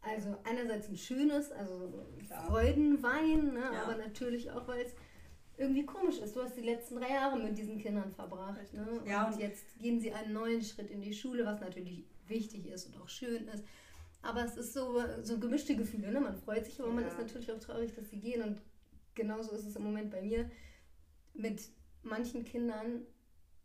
also 0.00 0.36
einerseits 0.44 0.88
ein 0.88 0.96
schönes, 0.96 1.50
also 1.52 2.06
Klar. 2.26 2.46
Freudenwein, 2.46 3.54
ne? 3.54 3.62
Ja. 3.72 3.84
aber 3.84 3.96
natürlich 3.96 4.50
auch, 4.50 4.66
weil 4.68 4.82
es 4.82 4.94
irgendwie 5.56 5.86
komisch 5.86 6.18
ist. 6.18 6.34
Du 6.34 6.42
hast 6.42 6.56
die 6.56 6.62
letzten 6.62 6.96
drei 6.96 7.10
Jahre 7.10 7.38
mit 7.38 7.56
diesen 7.56 7.78
Kindern 7.78 8.12
verbracht. 8.12 8.72
Ne? 8.72 8.86
Und, 8.90 9.06
ja, 9.06 9.28
und 9.28 9.38
jetzt 9.38 9.64
gehen 9.78 10.00
sie 10.00 10.12
einen 10.12 10.32
neuen 10.32 10.62
Schritt 10.62 10.90
in 10.90 11.00
die 11.00 11.14
Schule, 11.14 11.44
was 11.44 11.60
natürlich 11.60 12.04
wichtig 12.26 12.66
ist 12.66 12.86
und 12.86 13.00
auch 13.00 13.08
schön 13.08 13.46
ist. 13.48 13.64
Aber 14.22 14.44
es 14.44 14.56
ist 14.56 14.72
so, 14.72 15.02
so 15.22 15.38
gemischte 15.38 15.76
Gefühle. 15.76 16.10
Ne? 16.10 16.20
Man 16.20 16.36
freut 16.36 16.64
sich, 16.64 16.78
aber 16.80 16.88
ja. 16.88 16.94
man 16.94 17.06
ist 17.06 17.18
natürlich 17.18 17.52
auch 17.52 17.58
traurig, 17.58 17.94
dass 17.94 18.08
sie 18.10 18.18
gehen. 18.18 18.42
Und 18.42 18.60
genauso 19.14 19.52
ist 19.52 19.66
es 19.66 19.76
im 19.76 19.84
Moment 19.84 20.10
bei 20.10 20.22
mir 20.22 20.50
mit 21.34 21.60
manchen 22.02 22.44
Kindern, 22.44 23.06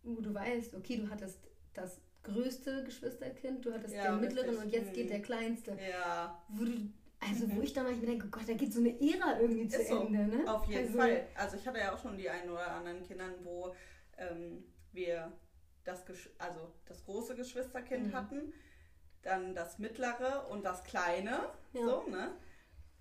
wo 0.04 0.22
du 0.22 0.34
weißt, 0.34 0.76
okay, 0.76 0.98
du 0.98 1.10
hattest 1.10 1.40
das 1.74 2.02
größte 2.24 2.84
Geschwisterkind, 2.84 3.66
du 3.66 3.74
hattest 3.74 3.96
ja, 3.96 4.12
den 4.12 4.22
mittleren 4.22 4.50
richtig. 4.50 4.66
und 4.66 4.74
jetzt 4.74 4.94
geht 4.94 5.10
der 5.10 5.22
kleinste. 5.22 5.78
Ja. 5.90 6.44
Wo 6.50 6.66
du 6.66 6.92
also, 7.20 7.50
wo 7.56 7.62
ich 7.62 7.74
dann 7.74 7.86
manchmal 7.86 8.06
denke, 8.06 8.28
Gott, 8.28 8.48
da 8.48 8.54
geht 8.54 8.72
so 8.72 8.80
eine 8.80 8.92
Ära 9.02 9.40
irgendwie 9.40 9.68
zu 9.68 9.84
so, 9.84 10.06
Ende, 10.06 10.28
ne? 10.28 10.54
Auf 10.54 10.68
jeden 10.68 10.86
also, 10.86 10.98
Fall. 11.00 11.28
Also, 11.36 11.58
ich 11.58 11.68
hatte 11.68 11.80
ja 11.80 11.94
auch 11.94 12.00
schon 12.00 12.16
die 12.16 12.30
einen 12.30 12.50
oder 12.52 12.72
anderen 12.72 13.02
Kindern, 13.02 13.34
wo 13.44 13.76
ähm, 14.18 14.64
wir 14.92 15.32
das, 15.84 16.04
also 16.38 16.74
das 16.86 17.04
große 17.06 17.36
Geschwisterkind 17.36 18.08
mhm. 18.08 18.14
hatten, 18.14 18.54
dann 19.24 19.56
das 19.56 19.80
mittlere 19.80 20.48
und 20.50 20.64
das 20.64 20.84
kleine. 20.84 21.50
Ja. 21.74 21.82
So, 21.82 22.08
ne? 22.08 22.32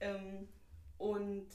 Ähm, 0.01 0.49
und 0.97 1.49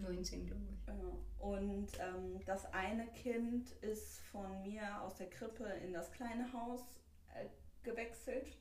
19, 0.00 0.46
glaube 0.46 0.66
ich. 0.72 0.86
Ja. 0.86 0.94
Und 1.38 1.88
ähm, 2.00 2.44
das 2.44 2.72
eine 2.72 3.06
Kind 3.08 3.70
ist 3.82 4.20
von 4.32 4.62
mir 4.62 5.00
aus 5.02 5.16
der 5.16 5.30
Krippe 5.30 5.64
in 5.64 5.92
das 5.92 6.10
kleine 6.12 6.52
Haus 6.52 6.82
äh, 7.34 7.46
gewechselt. 7.82 8.56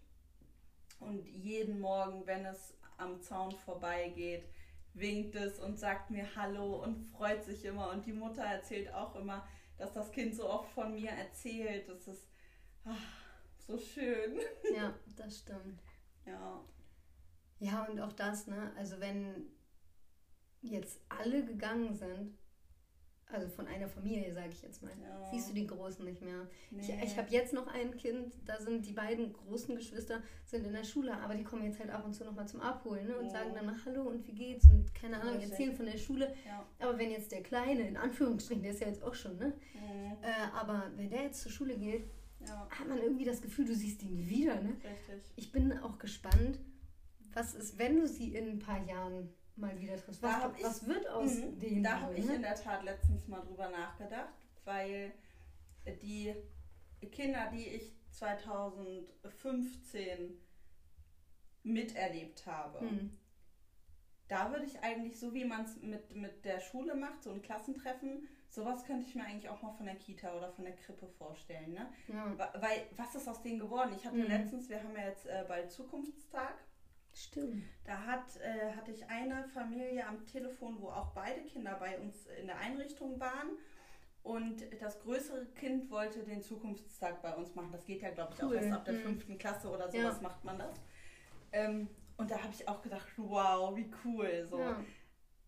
Und 1.00 1.26
jeden 1.28 1.80
Morgen, 1.80 2.26
wenn 2.26 2.45
es 2.45 2.73
am 2.97 3.21
Zaun 3.21 3.52
vorbeigeht, 3.52 4.45
winkt 4.93 5.36
es 5.36 5.60
und 5.60 5.78
sagt 5.78 6.10
mir 6.10 6.36
Hallo 6.36 6.84
und 6.84 6.97
freut 7.12 7.43
sich 7.43 7.63
immer. 7.65 7.91
Und 7.91 8.06
die 8.06 8.13
Mutter 8.13 8.43
erzählt 8.43 8.93
auch 8.93 9.15
immer, 9.15 9.47
dass 9.78 9.93
das 9.93 10.12
Kind 10.12 10.36
so 10.36 10.50
oft 10.50 10.71
von 10.71 10.93
mir 10.93 11.12
erzählt. 11.12 11.88
Das 11.88 12.08
ist 12.08 12.28
ach, 12.84 13.21
so 13.67 13.78
schön. 13.78 14.39
Ja, 14.76 14.93
das 15.15 15.39
stimmt. 15.39 15.82
Ja. 16.26 16.63
Ja, 17.60 17.84
und 17.86 18.00
auch 18.00 18.13
das, 18.13 18.47
ne? 18.47 18.71
Also 18.78 19.00
wenn 19.00 19.57
jetzt 20.62 21.00
alle 21.10 21.43
gegangen 21.46 21.93
sind, 21.93 22.38
also 23.30 23.50
von 23.50 23.67
einer 23.67 23.89
Familie, 23.89 24.34
sage 24.34 24.50
ich 24.54 24.62
jetzt 24.62 24.82
mal, 24.82 24.91
Ja. 25.02 25.30
siehst 25.32 25.50
du 25.50 25.54
die 25.54 25.67
Großen 25.67 26.04
nicht 26.06 26.22
mehr. 26.22 26.48
Ich, 26.80 26.88
Nee. 26.88 27.02
ich 27.04 27.17
habe 27.17 27.30
jetzt 27.30 27.52
noch 27.54 27.67
ein 27.67 27.96
Kind, 27.98 28.34
da 28.46 28.58
sind 28.58 28.86
die 28.86 28.93
beiden 28.93 29.34
großen 29.34 29.76
Geschwister 29.76 30.24
sind 30.46 30.65
in 30.65 30.72
der 30.72 30.86
Schule, 30.86 31.13
aber 31.17 31.36
die 31.36 31.43
kommen 31.43 31.65
jetzt 31.65 31.78
halt 31.80 31.89
ab 31.89 32.06
und 32.06 32.13
zu 32.13 32.24
nochmal 32.24 32.48
zum 32.48 32.62
Abholen 32.62 33.06
ne? 33.06 33.17
und 33.17 33.26
Oh. 33.26 33.30
sagen 33.30 33.54
dann 33.54 33.65
mal 33.65 33.76
Hallo 33.86 34.04
und 34.04 34.26
wie 34.28 34.34
geht's 34.34 34.65
und 34.70 34.96
keine 34.96 35.20
Ahnung, 35.20 35.41
erzählen 35.41 35.76
von 35.76 35.86
der 35.88 35.98
Schule. 35.98 36.34
Ja. 36.46 36.65
Aber 36.80 36.98
wenn 36.98 37.12
jetzt 37.12 37.32
der 37.34 37.43
Kleine, 37.43 37.86
in 37.88 37.98
Anführungsstrichen, 37.98 38.63
der 38.63 38.72
ist 38.72 38.80
ja 38.80 38.88
jetzt 38.88 39.04
auch 39.04 39.13
schon, 39.13 39.38
ne? 39.38 39.48
Mhm. 39.74 40.24
Äh, 40.24 40.32
aber 40.54 40.89
wenn 40.96 41.10
der 41.10 41.24
jetzt 41.24 41.41
zur 41.41 41.52
Schule 41.52 41.78
geht, 41.78 42.10
Ja, 42.39 42.65
hat 42.70 42.88
man 42.88 43.00
irgendwie 43.00 43.26
das 43.26 43.41
Gefühl, 43.41 43.65
du 43.65 43.74
siehst 43.76 44.04
ihn 44.04 44.13
nie 44.13 44.30
wieder, 44.30 44.62
ne? 44.62 44.70
richtig. 44.70 45.34
Ich 45.36 45.52
bin 45.52 45.78
auch 45.80 45.98
gespannt, 45.98 46.60
was 47.34 47.56
ist, 47.56 47.78
wenn 47.78 47.98
du 48.00 48.08
sie 48.08 48.36
in 48.36 48.48
ein 48.52 48.60
paar 48.60 48.82
Jahren 48.88 49.34
mal 49.58 49.78
wieder 49.80 49.98
triffst. 49.98 50.24
Da 50.24 50.50
Was, 50.52 50.58
ich- 50.58 50.63
was 50.63 50.88
wird 50.88 51.08
aus 51.10 51.36
Mhm. 51.36 51.60
denen? 51.60 51.84
Da 51.84 52.00
habe 52.02 52.15
ich 52.15 52.26
ne? 52.26 52.36
in 52.36 52.41
der 52.41 52.56
Tat 52.56 52.84
letztens 52.84 53.28
mal 53.28 53.41
drüber 53.41 53.70
nachgedacht, 53.70 54.34
weil 54.65 55.12
die 56.02 56.34
Kinder, 57.12 57.50
die 57.54 57.67
ich 57.67 57.93
2015 58.12 60.39
miterlebt 61.63 62.46
habe, 62.46 62.80
Hm. 62.82 63.17
da 64.28 64.52
würde 64.52 64.65
ich 64.65 64.80
eigentlich, 64.82 65.17
so 65.20 65.34
wie 65.34 65.46
man 65.46 65.63
es 65.65 65.78
mit, 65.82 66.13
mit 66.15 66.43
der 66.46 66.60
Schule 66.60 66.96
macht, 66.96 67.24
so 67.24 67.32
ein 67.32 67.41
Klassentreffen, 67.41 68.28
sowas 68.50 68.84
könnte 68.86 69.06
ich 69.08 69.15
mir 69.15 69.24
eigentlich 69.26 69.50
auch 69.50 69.62
mal 69.62 69.74
von 69.74 69.86
der 69.86 69.96
Kita 69.96 70.36
oder 70.36 70.52
von 70.52 70.65
der 70.65 70.76
Krippe 70.76 71.08
vorstellen. 71.08 71.74
Ne? 71.74 71.88
Ja, 72.08 72.38
Weil, 72.38 72.88
was 72.96 73.15
ist 73.15 73.28
aus 73.28 73.41
denen 73.41 73.60
geworden? 73.60 73.93
Ich 73.96 74.06
hatte 74.06 74.17
Mhm. 74.17 74.28
letztens, 74.28 74.70
wir 74.70 74.82
haben 74.84 74.96
ja 74.96 75.08
jetzt 75.08 75.26
äh, 75.28 75.46
bald 75.48 75.72
Zukunftstag, 75.72 76.56
stimmt. 77.24 77.64
da 77.84 77.98
hat, 78.06 78.36
äh, 78.42 78.72
hatte 78.76 78.92
ich 78.92 79.06
eine 79.10 79.48
Familie 79.50 80.06
am 80.08 80.26
Telefon, 80.26 80.80
wo 80.82 80.90
auch 80.90 81.12
beide 81.14 81.42
Kinder 81.42 81.76
bei 81.80 81.98
uns 82.00 82.26
in 82.40 82.48
der 82.48 82.58
Einrichtung 82.58 83.20
waren. 83.20 83.50
Und 84.24 84.62
das 84.82 85.00
größere 85.00 85.46
Kind 85.56 85.90
wollte 85.90 86.24
den 86.24 86.42
Zukunftstag 86.42 87.22
bei 87.22 87.34
uns 87.34 87.56
machen. 87.56 87.72
Das 87.72 87.86
geht 87.86 88.02
ja, 88.02 88.10
glaube 88.12 88.34
ich, 88.34 88.44
auch 88.44 88.48
Cool. 88.50 88.56
erst 88.56 88.72
ab 88.74 88.84
der 88.86 88.96
Mhm. 88.96 89.02
fünften 89.04 89.38
Klasse 89.38 89.70
oder 89.70 89.90
Ja. 89.94 90.04
sowas 90.04 90.22
macht 90.22 90.44
man 90.44 90.60
das. 90.60 90.76
Ähm, 91.54 91.88
und 92.18 92.30
da 92.30 92.38
habe 92.44 92.52
ich 92.54 92.68
auch 92.68 92.82
gedacht, 92.82 93.08
wow, 93.16 93.74
wie 93.76 93.90
cool. 94.04 94.46
So. 94.50 94.60
Ja. 94.60 94.84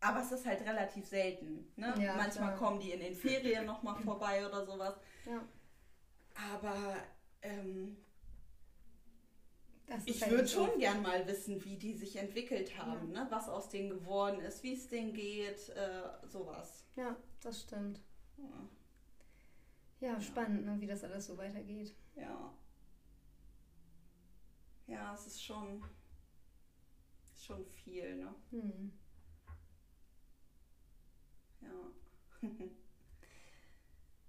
Aber 0.01 0.21
es 0.21 0.31
ist 0.31 0.45
halt 0.45 0.61
relativ 0.65 1.05
selten. 1.05 1.69
Ne? 1.75 1.93
Ja, 1.99 2.15
Manchmal 2.15 2.55
klar. 2.55 2.57
kommen 2.57 2.79
die 2.79 2.91
in 2.91 3.01
den 3.01 3.13
Ferien 3.15 3.65
nochmal 3.65 3.95
vorbei 3.97 4.45
oder 4.47 4.65
sowas. 4.65 4.95
Ja. 5.25 5.41
Aber 6.53 6.95
ähm, 7.41 7.97
ich 10.05 10.29
würde 10.29 10.47
schon 10.47 10.79
gern 10.79 11.01
mal 11.01 11.25
wissen, 11.27 11.63
wie 11.65 11.77
die 11.77 11.93
sich 11.93 12.15
entwickelt 12.15 12.77
haben, 12.77 13.11
ne? 13.11 13.27
was 13.29 13.49
aus 13.49 13.69
denen 13.69 13.89
geworden 13.89 14.39
ist, 14.41 14.63
wie 14.63 14.73
es 14.73 14.87
denen 14.87 15.13
geht, 15.13 15.69
äh, 15.69 16.27
sowas. 16.27 16.85
Ja, 16.95 17.15
das 17.41 17.61
stimmt. 17.61 18.01
Ja. 18.37 18.69
Ja, 20.01 20.21
spannend, 20.21 20.65
ne, 20.65 20.79
wie 20.79 20.87
das 20.87 21.03
alles 21.03 21.25
so 21.25 21.37
weitergeht. 21.37 21.93
Ja, 22.15 22.53
ja 24.87 25.13
es 25.13 25.27
ist 25.27 25.43
schon, 25.43 25.83
schon 27.35 27.65
viel, 27.65 28.15
ne? 28.15 28.33
Hm. 28.51 28.93
Ja. 31.61 31.91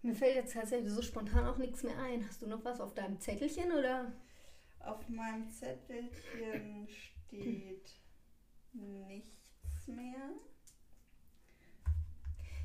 Mir 0.02 0.14
fällt 0.14 0.34
jetzt 0.34 0.54
tatsächlich 0.54 0.92
so 0.92 1.02
spontan 1.02 1.46
auch 1.46 1.58
nichts 1.58 1.82
mehr 1.82 1.98
ein. 1.98 2.26
Hast 2.26 2.42
du 2.42 2.46
noch 2.46 2.64
was 2.64 2.80
auf 2.80 2.94
deinem 2.94 3.20
Zettelchen 3.20 3.70
oder? 3.70 4.12
Auf 4.80 5.08
meinem 5.08 5.48
Zettelchen 5.50 6.88
steht 6.88 7.94
nichts 8.72 9.86
mehr. 9.86 10.30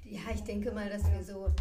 Die- 0.03 0.15
Ja, 0.15 0.21
ich 0.33 0.41
denke 0.41 0.71
mal, 0.71 0.89
dass 0.89 1.03
wir 1.11 1.23
so 1.23 1.53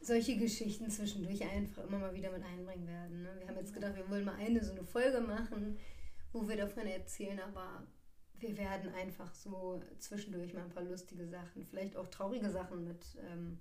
solche 0.00 0.36
Geschichten 0.38 0.90
zwischendurch 0.90 1.42
einfach 1.44 1.84
immer 1.84 1.98
mal 1.98 2.14
wieder 2.14 2.30
mit 2.32 2.42
einbringen 2.42 2.86
werden. 2.86 3.22
Ne? 3.22 3.36
Wir 3.38 3.48
haben 3.48 3.56
jetzt 3.58 3.74
gedacht, 3.74 3.94
wir 3.96 4.08
wollen 4.08 4.24
mal 4.24 4.36
eine 4.36 4.64
so 4.64 4.72
eine 4.72 4.84
Folge 4.84 5.20
machen, 5.20 5.78
wo 6.32 6.48
wir 6.48 6.56
davon 6.56 6.86
erzählen, 6.86 7.38
aber 7.40 7.86
wir 8.38 8.56
werden 8.56 8.92
einfach 8.94 9.34
so 9.34 9.82
zwischendurch 9.98 10.54
mal 10.54 10.62
ein 10.64 10.70
paar 10.70 10.82
lustige 10.84 11.26
Sachen, 11.28 11.66
vielleicht 11.66 11.96
auch 11.96 12.06
traurige 12.08 12.48
Sachen 12.50 12.84
mit 12.84 13.04
ähm, 13.30 13.60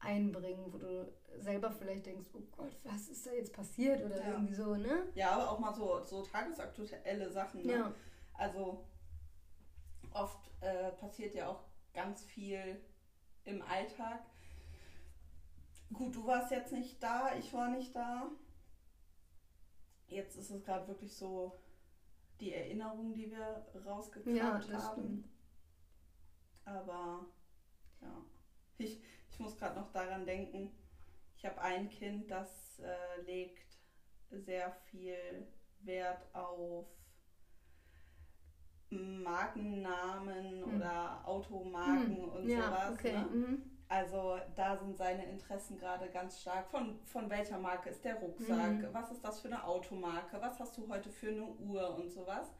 einbringen, 0.00 0.72
wo 0.72 0.78
du 0.78 1.12
selber 1.38 1.70
vielleicht 1.70 2.06
denkst, 2.06 2.28
oh 2.34 2.40
Gott, 2.56 2.76
was 2.84 3.08
ist 3.08 3.26
da 3.26 3.32
jetzt 3.32 3.52
passiert 3.52 4.04
oder 4.04 4.18
Ja. 4.18 4.32
irgendwie 4.32 4.54
so, 4.54 4.76
ne? 4.76 5.08
Ja, 5.14 5.30
aber 5.32 5.50
auch 5.50 5.58
mal 5.58 5.74
so, 5.74 6.02
so 6.04 6.22
tagesaktuelle 6.22 7.30
Sachen. 7.30 7.64
Ne? 7.66 7.72
Ja, 7.72 7.94
Also 8.34 8.84
oft 10.12 10.50
äh, 10.60 10.92
passiert 10.92 11.34
ja 11.34 11.48
auch 11.48 11.64
ganz 11.92 12.22
viel 12.24 12.80
im 13.44 13.62
Alltag. 13.62 14.20
Gut, 15.92 16.14
du 16.14 16.26
warst 16.26 16.50
jetzt 16.52 16.72
nicht 16.72 17.02
da, 17.02 17.34
ich 17.36 17.52
war 17.52 17.68
nicht 17.70 17.94
da. 17.96 18.30
Jetzt 20.06 20.36
ist 20.36 20.50
es 20.50 20.64
gerade 20.64 20.86
wirklich 20.86 21.14
so 21.16 21.58
die 22.40 22.52
Erinnerung, 22.54 23.14
die 23.14 23.30
wir 23.30 23.66
rausgekramt 23.84 24.36
ja 24.36 24.52
haben. 24.78 24.92
stimmt. 25.02 25.28
Aber 26.64 27.26
ja, 28.00 28.22
ich, 28.76 29.02
ich 29.38 29.40
muss 29.40 29.56
gerade 29.56 29.78
noch 29.78 29.92
daran 29.92 30.26
denken, 30.26 30.68
ich 31.36 31.46
habe 31.46 31.60
ein 31.60 31.88
Kind, 31.88 32.28
das 32.28 32.80
äh, 32.80 33.20
legt 33.20 33.68
sehr 34.32 34.72
viel 34.90 35.46
Wert 35.78 36.26
auf 36.34 36.86
Markennamen 38.90 40.64
Hm. 40.64 40.74
oder 40.74 41.20
Automarken 41.24 42.16
Hm, 42.16 42.28
und 42.30 42.48
ja, 42.48 42.64
sowas. 42.66 42.90
okay. 42.98 43.12
Ne? 43.12 43.26
Mhm. 43.26 43.62
Also 43.88 44.40
da 44.56 44.76
sind 44.76 44.96
seine 44.96 45.24
Interessen 45.30 45.78
gerade 45.78 46.10
ganz 46.10 46.40
stark. 46.40 46.68
Von, 46.72 46.98
von 47.04 47.30
welcher 47.30 47.58
Marke 47.58 47.90
ist 47.90 48.04
der 48.04 48.16
Rucksack? 48.16 48.72
Mhm. 48.82 48.88
Was 48.92 49.12
ist 49.12 49.24
das 49.24 49.40
für 49.40 49.46
eine 49.48 49.62
Automarke? 49.62 50.40
Was 50.40 50.58
hast 50.58 50.76
du 50.76 50.88
heute 50.88 51.10
für 51.10 51.28
eine 51.28 51.44
Uhr 51.44 51.94
und 51.94 52.10
sowas? 52.10 52.52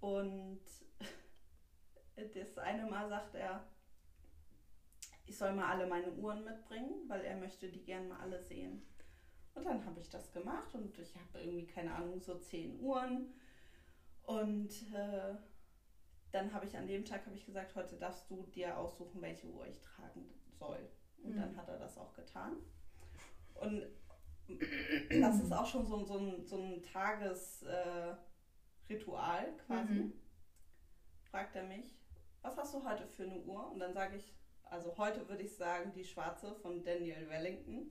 Und 0.00 0.60
das 2.34 2.58
eine 2.58 2.86
Mal 2.86 3.08
sagt 3.08 3.34
er, 3.34 3.64
ich 5.26 5.36
soll 5.36 5.52
mal 5.52 5.70
alle 5.70 5.86
meine 5.86 6.12
Uhren 6.12 6.44
mitbringen, 6.44 7.08
weil 7.08 7.24
er 7.24 7.36
möchte 7.36 7.68
die 7.68 7.84
gerne 7.84 8.08
mal 8.08 8.20
alle 8.20 8.40
sehen. 8.42 8.86
Und 9.54 9.64
dann 9.64 9.84
habe 9.84 10.00
ich 10.00 10.08
das 10.08 10.32
gemacht 10.32 10.74
und 10.74 10.98
ich 10.98 11.14
habe 11.16 11.40
irgendwie, 11.40 11.66
keine 11.66 11.94
Ahnung, 11.94 12.20
so 12.20 12.38
zehn 12.38 12.78
Uhren. 12.80 13.34
Und 14.24 14.70
äh, 14.94 15.34
dann 16.32 16.52
habe 16.52 16.66
ich 16.66 16.76
an 16.76 16.86
dem 16.86 17.04
Tag 17.04 17.24
habe 17.26 17.34
ich 17.36 17.46
gesagt, 17.46 17.74
heute 17.74 17.96
darfst 17.96 18.30
du 18.30 18.42
dir 18.54 18.76
aussuchen, 18.76 19.22
welche 19.22 19.46
Uhr 19.48 19.66
ich 19.66 19.80
tragen 19.80 20.28
soll. 20.58 20.88
Und 21.22 21.32
Mhm. 21.32 21.36
dann 21.36 21.56
hat 21.56 21.68
er 21.68 21.78
das 21.78 21.96
auch 21.96 22.12
getan. 22.14 22.56
Und 23.54 23.86
das 25.20 25.40
ist 25.40 25.52
auch 25.52 25.66
schon 25.66 25.86
so, 25.86 26.04
so 26.04 26.18
ein, 26.18 26.44
so 26.46 26.56
ein 26.58 26.82
Tagesritual 26.82 27.78
äh, 28.88 29.52
quasi. 29.66 29.94
Mhm. 29.94 30.12
Fragt 31.30 31.56
er 31.56 31.64
mich, 31.64 31.98
was 32.42 32.56
hast 32.56 32.74
du 32.74 32.84
heute 32.88 33.06
für 33.08 33.24
eine 33.24 33.40
Uhr? 33.40 33.70
Und 33.72 33.78
dann 33.80 33.94
sage 33.94 34.16
ich, 34.16 34.34
also 34.70 34.96
heute 34.98 35.28
würde 35.28 35.42
ich 35.42 35.54
sagen, 35.56 35.92
die 35.94 36.04
schwarze 36.04 36.54
von 36.62 36.82
Daniel 36.82 37.28
Wellington. 37.28 37.90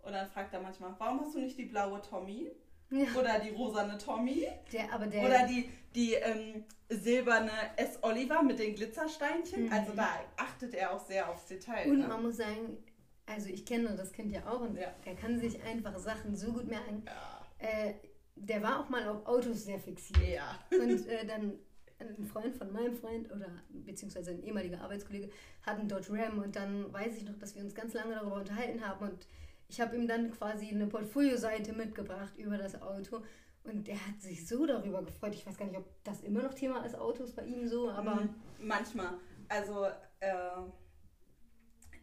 Und 0.00 0.12
dann 0.12 0.28
fragt 0.28 0.54
er 0.54 0.60
manchmal, 0.60 0.94
warum 0.98 1.20
hast 1.20 1.34
du 1.34 1.40
nicht 1.40 1.58
die 1.58 1.66
blaue 1.66 2.00
Tommy? 2.02 2.50
Ja, 2.90 3.06
Oder 3.18 3.38
die 3.40 3.50
rosane 3.50 3.98
Tommy? 3.98 4.48
der, 4.72 4.92
aber 4.92 5.06
der, 5.06 5.24
Oder 5.24 5.46
die, 5.46 5.68
die 5.94 6.14
ähm, 6.14 6.64
silberne 6.88 7.50
S. 7.76 7.98
Oliver 8.02 8.42
mit 8.42 8.58
den 8.58 8.74
Glitzersteinchen. 8.74 9.66
Mhm. 9.66 9.72
Also 9.72 9.92
da 9.94 10.08
achtet 10.36 10.74
er 10.74 10.92
auch 10.92 11.00
sehr 11.00 11.28
aufs 11.28 11.46
Detail. 11.46 11.90
Und 11.90 11.98
ne? 12.00 12.08
man 12.08 12.22
muss 12.22 12.38
sagen, 12.38 12.82
also 13.26 13.48
ich 13.50 13.66
kenne 13.66 13.94
das 13.94 14.12
Kind 14.12 14.32
ja 14.32 14.46
auch 14.46 14.60
und 14.60 14.76
Ja. 14.76 14.94
er 15.04 15.14
kann 15.16 15.38
sich 15.38 15.62
einfach 15.64 15.98
Sachen 15.98 16.34
so 16.34 16.52
gut 16.52 16.66
merken. 16.66 17.02
Ja. 17.04 17.46
Äh, 17.58 17.94
der 18.36 18.62
war 18.62 18.80
auch 18.80 18.88
mal 18.88 19.06
auf 19.08 19.26
Autos 19.26 19.64
sehr 19.64 19.80
fixiert. 19.80 20.22
ja. 20.26 20.58
Und 20.70 21.06
äh, 21.08 21.26
dann 21.26 21.58
ein 22.00 22.26
Freund 22.26 22.56
von 22.56 22.72
meinem 22.72 22.94
Freund 22.96 23.30
oder 23.32 23.48
beziehungsweise 23.70 24.30
ein 24.30 24.42
ehemaliger 24.42 24.80
Arbeitskollege 24.80 25.30
hat 25.62 25.78
einen 25.78 25.88
Dodge 25.88 26.12
Ram 26.12 26.38
und 26.38 26.54
dann 26.54 26.92
weiß 26.92 27.16
ich 27.16 27.24
noch, 27.24 27.36
dass 27.38 27.54
wir 27.54 27.62
uns 27.62 27.74
ganz 27.74 27.94
lange 27.94 28.14
darüber 28.14 28.36
unterhalten 28.36 28.86
haben 28.86 29.08
und 29.08 29.26
ich 29.68 29.80
habe 29.80 29.96
ihm 29.96 30.08
dann 30.08 30.30
quasi 30.30 30.68
eine 30.68 30.86
Portfolioseite 30.86 31.72
mitgebracht 31.72 32.32
über 32.38 32.56
das 32.56 32.80
Auto 32.80 33.22
und 33.64 33.86
der 33.86 33.96
hat 33.96 34.20
sich 34.20 34.46
so 34.46 34.64
darüber 34.64 35.02
gefreut. 35.02 35.34
Ich 35.34 35.46
weiß 35.46 35.58
gar 35.58 35.66
nicht, 35.66 35.76
ob 35.76 35.86
das 36.04 36.22
immer 36.22 36.42
noch 36.42 36.54
Thema 36.54 36.84
ist, 36.84 36.94
Autos 36.94 37.32
bei 37.34 37.44
ihm 37.44 37.66
so, 37.68 37.90
aber 37.90 38.28
manchmal. 38.60 39.14
Also 39.48 39.86
äh, 40.20 40.62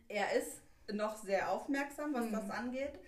er 0.07 0.33
ist 0.33 0.61
noch 0.91 1.15
sehr 1.15 1.51
aufmerksam, 1.51 2.13
was 2.13 2.25
mhm. 2.27 2.33
das 2.33 2.49
angeht. 2.49 2.99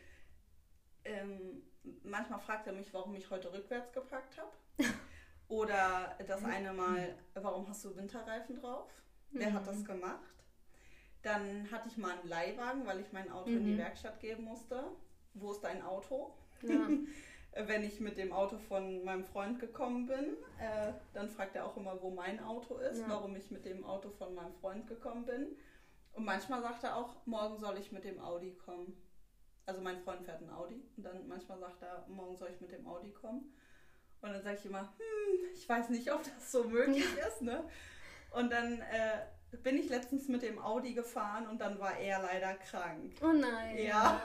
Ähm, 1.05 1.61
manchmal 2.03 2.39
fragt 2.39 2.65
er 2.65 2.73
mich, 2.73 2.91
warum 2.93 3.13
ich 3.13 3.29
heute 3.29 3.53
rückwärts 3.53 3.91
gepackt 3.91 4.37
habe. 4.37 4.51
Oder 5.49 6.15
das 6.27 6.43
eine 6.43 6.73
Mal, 6.73 7.15
warum 7.35 7.67
hast 7.69 7.85
du 7.85 7.95
Winterreifen 7.95 8.59
drauf? 8.59 8.89
Wer 9.31 9.53
hat 9.53 9.67
das 9.67 9.79
mhm. 9.79 9.85
gemacht? 9.85 10.37
Dann 11.21 11.69
hatte 11.71 11.87
ich 11.87 11.97
mal 11.97 12.17
einen 12.17 12.27
Leihwagen, 12.27 12.85
weil 12.85 12.99
ich 12.99 13.11
mein 13.11 13.31
Auto 13.31 13.49
mhm. 13.49 13.57
in 13.57 13.65
die 13.65 13.73
mhm. 13.73 13.77
Werkstatt 13.79 14.19
geben 14.19 14.43
musste. 14.43 14.83
Wo 15.33 15.51
ist 15.51 15.61
dein 15.61 15.81
Auto? 15.81 16.33
Ja. 16.61 16.87
Wenn 17.65 17.83
ich 17.83 17.99
mit 17.99 18.17
dem 18.17 18.33
Auto 18.33 18.57
von 18.57 19.03
meinem 19.03 19.23
Freund 19.23 19.59
gekommen 19.59 20.05
bin, 20.05 20.37
äh, 20.59 20.93
dann 21.13 21.27
fragt 21.29 21.55
er 21.55 21.65
auch 21.65 21.75
immer, 21.75 21.99
wo 22.01 22.11
mein 22.11 22.39
Auto 22.43 22.77
ist, 22.77 22.99
ja. 22.99 23.09
warum 23.09 23.35
ich 23.35 23.49
mit 23.49 23.65
dem 23.65 23.83
Auto 23.83 24.09
von 24.11 24.35
meinem 24.35 24.53
Freund 24.53 24.85
gekommen 24.85 25.25
bin. 25.25 25.57
Und 26.13 26.25
manchmal 26.25 26.61
sagt 26.61 26.83
er 26.83 26.95
auch, 26.95 27.15
morgen 27.25 27.57
soll 27.57 27.77
ich 27.77 27.91
mit 27.91 28.03
dem 28.03 28.19
Audi 28.19 28.53
kommen. 28.53 28.95
Also 29.65 29.81
mein 29.81 29.99
Freund 29.99 30.23
fährt 30.23 30.41
ein 30.41 30.49
Audi 30.49 30.81
und 30.95 31.03
dann 31.03 31.27
manchmal 31.27 31.59
sagt 31.59 31.81
er, 31.81 32.05
morgen 32.07 32.35
soll 32.35 32.49
ich 32.53 32.61
mit 32.61 32.71
dem 32.71 32.87
Audi 32.87 33.11
kommen. 33.11 33.53
Und 34.21 34.31
dann 34.31 34.41
sage 34.43 34.57
ich 34.57 34.65
immer, 34.65 34.81
hm, 34.81 35.49
ich 35.53 35.67
weiß 35.67 35.89
nicht, 35.89 36.11
ob 36.11 36.23
das 36.23 36.51
so 36.51 36.63
möglich 36.63 37.05
ist, 37.27 37.41
ne? 37.41 37.63
Und 38.31 38.51
dann 38.51 38.81
äh, 38.81 39.57
bin 39.63 39.77
ich 39.77 39.89
letztens 39.89 40.27
mit 40.27 40.41
dem 40.41 40.59
Audi 40.59 40.93
gefahren 40.93 41.47
und 41.47 41.59
dann 41.59 41.79
war 41.79 41.97
er 41.97 42.21
leider 42.21 42.55
krank. 42.55 43.13
Oh 43.21 43.31
nein. 43.31 43.77
Ja. 43.77 44.21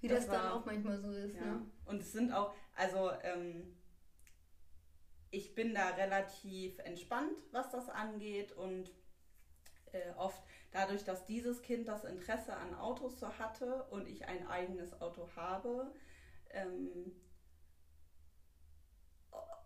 Wie 0.00 0.08
das, 0.08 0.26
das 0.26 0.28
war, 0.28 0.42
dann 0.42 0.52
auch 0.52 0.64
manchmal 0.64 0.98
so 0.98 1.10
ist. 1.12 1.34
Ja. 1.34 1.42
Ne? 1.42 1.66
Und 1.84 2.02
es 2.02 2.12
sind 2.12 2.32
auch, 2.32 2.54
also 2.74 3.10
ähm, 3.22 3.76
ich 5.30 5.54
bin 5.54 5.74
da 5.74 5.90
relativ 5.90 6.78
entspannt, 6.80 7.38
was 7.52 7.70
das 7.70 7.88
angeht 7.88 8.52
und 8.52 8.90
äh, 9.92 10.12
oft 10.16 10.42
dadurch, 10.72 11.04
dass 11.04 11.24
dieses 11.24 11.62
Kind 11.62 11.88
das 11.88 12.04
Interesse 12.04 12.54
an 12.54 12.74
Autos 12.74 13.18
so 13.18 13.38
hatte 13.38 13.84
und 13.90 14.08
ich 14.08 14.26
ein 14.26 14.46
eigenes 14.46 15.00
Auto 15.00 15.28
habe, 15.36 15.92
ähm, 16.50 17.12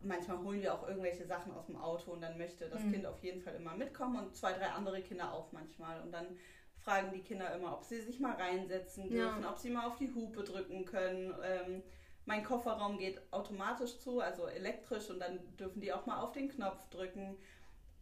manchmal 0.03 0.39
holen 0.39 0.63
wir 0.63 0.75
auch 0.75 0.87
irgendwelche 0.87 1.27
Sachen 1.27 1.53
aus 1.53 1.67
dem 1.67 1.77
Auto 1.77 2.13
und 2.13 2.21
dann 2.21 2.39
möchte 2.39 2.69
das 2.69 2.83
mhm. 2.83 2.93
Kind 2.93 3.07
auf 3.07 3.23
jeden 3.23 3.43
Fall 3.43 3.55
immer 3.55 3.75
mitkommen 3.75 4.25
und 4.25 4.35
zwei, 4.35 4.53
drei 4.53 4.71
andere 4.71 5.03
Kinder 5.03 5.33
auch 5.33 5.53
manchmal. 5.53 6.01
Und 6.01 6.13
dann 6.13 6.39
fragen 6.79 7.13
die 7.13 7.21
Kinder 7.21 7.55
immer, 7.55 7.75
ob 7.75 7.85
sie 7.85 8.01
sich 8.01 8.21
mal 8.21 8.35
reinsetzen 8.35 9.09
dürfen, 9.09 9.43
ja. 9.43 9.51
ob 9.51 9.59
sie 9.59 9.71
mal 9.71 9.87
auf 9.87 9.97
die 9.97 10.13
Hupe 10.15 10.43
drücken 10.43 10.85
können. 10.85 11.35
Ähm, 11.45 11.83
mein 12.25 12.45
Kofferraum 12.45 12.99
geht 12.99 13.21
automatisch 13.33 13.99
zu, 13.99 14.21
also 14.21 14.47
elektrisch 14.47 15.11
und 15.11 15.21
dann 15.21 15.39
dürfen 15.57 15.81
die 15.81 15.93
auch 15.93 16.07
mal 16.07 16.21
auf 16.21 16.33
den 16.33 16.49
Knopf 16.49 16.89
drücken. 16.91 17.37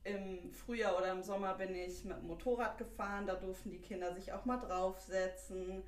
Im 0.04 0.52
Frühjahr 0.52 0.96
oder 0.96 1.12
im 1.12 1.22
Sommer 1.22 1.54
bin 1.54 1.74
ich 1.74 2.04
mit 2.04 2.16
dem 2.16 2.28
Motorrad 2.28 2.78
gefahren, 2.78 3.26
da 3.26 3.34
durften 3.34 3.70
die 3.70 3.80
Kinder 3.80 4.14
sich 4.14 4.32
auch 4.32 4.44
mal 4.44 4.58
draufsetzen. 4.58 5.82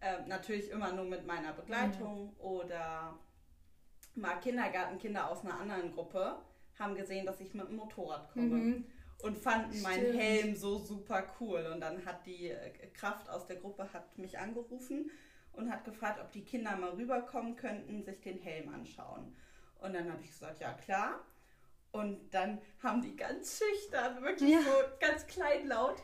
Ähm, 0.00 0.28
natürlich 0.28 0.70
immer 0.70 0.92
nur 0.92 1.06
mit 1.06 1.26
meiner 1.26 1.52
Begleitung 1.52 2.26
mhm. 2.26 2.40
oder 2.40 3.18
mal 4.20 4.36
Kindergartenkinder 4.40 5.30
aus 5.30 5.44
einer 5.44 5.58
anderen 5.60 5.92
Gruppe 5.92 6.36
haben 6.78 6.94
gesehen, 6.94 7.26
dass 7.26 7.40
ich 7.40 7.54
mit 7.54 7.68
dem 7.68 7.76
Motorrad 7.76 8.30
komme. 8.32 8.56
Mhm. 8.56 8.84
Und 9.20 9.36
fanden 9.36 9.82
meinen 9.82 10.16
Helm 10.16 10.54
so 10.54 10.78
super 10.78 11.24
cool. 11.40 11.68
Und 11.74 11.80
dann 11.80 12.04
hat 12.04 12.24
die 12.24 12.50
äh, 12.50 12.70
Kraft 12.94 13.28
aus 13.28 13.46
der 13.46 13.56
Gruppe 13.56 13.92
hat 13.92 14.16
mich 14.16 14.38
angerufen 14.38 15.10
und 15.52 15.72
hat 15.72 15.84
gefragt, 15.84 16.20
ob 16.20 16.30
die 16.30 16.44
Kinder 16.44 16.76
mal 16.76 16.90
rüberkommen 16.90 17.56
könnten, 17.56 18.04
sich 18.04 18.20
den 18.20 18.38
Helm 18.38 18.68
anschauen. 18.68 19.34
Und 19.80 19.94
dann 19.94 20.10
habe 20.10 20.22
ich 20.22 20.28
gesagt, 20.28 20.60
ja 20.60 20.72
klar. 20.74 21.24
Und 21.90 22.32
dann 22.32 22.60
haben 22.80 23.02
die 23.02 23.16
ganz 23.16 23.58
schüchtern, 23.58 24.22
wirklich 24.22 24.50
ja. 24.52 24.60
so 24.60 24.70
ganz 25.00 25.26
kleinlaut, 25.26 25.96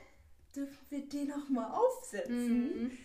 dürfen 0.56 0.86
wir 0.90 1.08
den 1.08 1.28
noch 1.28 1.48
mal 1.48 1.70
aufsetzen? 1.72 2.84
Mhm. 2.84 2.98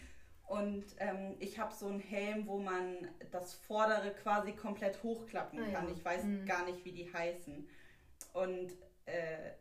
Und 0.50 0.84
ähm, 0.98 1.36
ich 1.38 1.60
habe 1.60 1.72
so 1.76 1.86
einen 1.86 2.00
Helm, 2.00 2.48
wo 2.48 2.58
man 2.58 3.08
das 3.30 3.54
Vordere 3.54 4.12
quasi 4.16 4.54
komplett 4.54 5.04
hochklappen 5.04 5.60
ah, 5.60 5.72
kann. 5.72 5.88
Ja. 5.88 5.94
Ich 5.94 6.04
weiß 6.04 6.24
mhm. 6.24 6.46
gar 6.48 6.66
nicht, 6.66 6.84
wie 6.84 6.92
die 6.92 7.14
heißen. 7.14 7.70
Und 8.34 8.72
äh, 9.06 9.52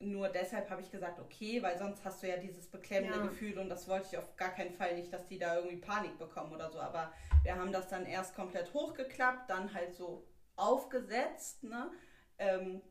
nur 0.00 0.28
deshalb 0.28 0.68
habe 0.68 0.82
ich 0.82 0.90
gesagt, 0.90 1.18
okay, 1.18 1.62
weil 1.62 1.78
sonst 1.78 2.04
hast 2.04 2.22
du 2.22 2.28
ja 2.28 2.36
dieses 2.36 2.66
beklemmende 2.66 3.20
ja. 3.20 3.22
Gefühl 3.24 3.58
und 3.58 3.70
das 3.70 3.88
wollte 3.88 4.08
ich 4.10 4.18
auf 4.18 4.36
gar 4.36 4.50
keinen 4.50 4.72
Fall 4.72 4.96
nicht, 4.96 5.10
dass 5.10 5.24
die 5.28 5.38
da 5.38 5.56
irgendwie 5.56 5.76
Panik 5.76 6.18
bekommen 6.18 6.52
oder 6.52 6.70
so. 6.70 6.78
Aber 6.78 7.10
wir 7.42 7.56
haben 7.56 7.72
das 7.72 7.88
dann 7.88 8.04
erst 8.04 8.34
komplett 8.34 8.74
hochgeklappt, 8.74 9.48
dann 9.48 9.72
halt 9.72 9.94
so 9.94 10.26
aufgesetzt, 10.56 11.64
ne? 11.64 11.90
Ähm, 12.36 12.82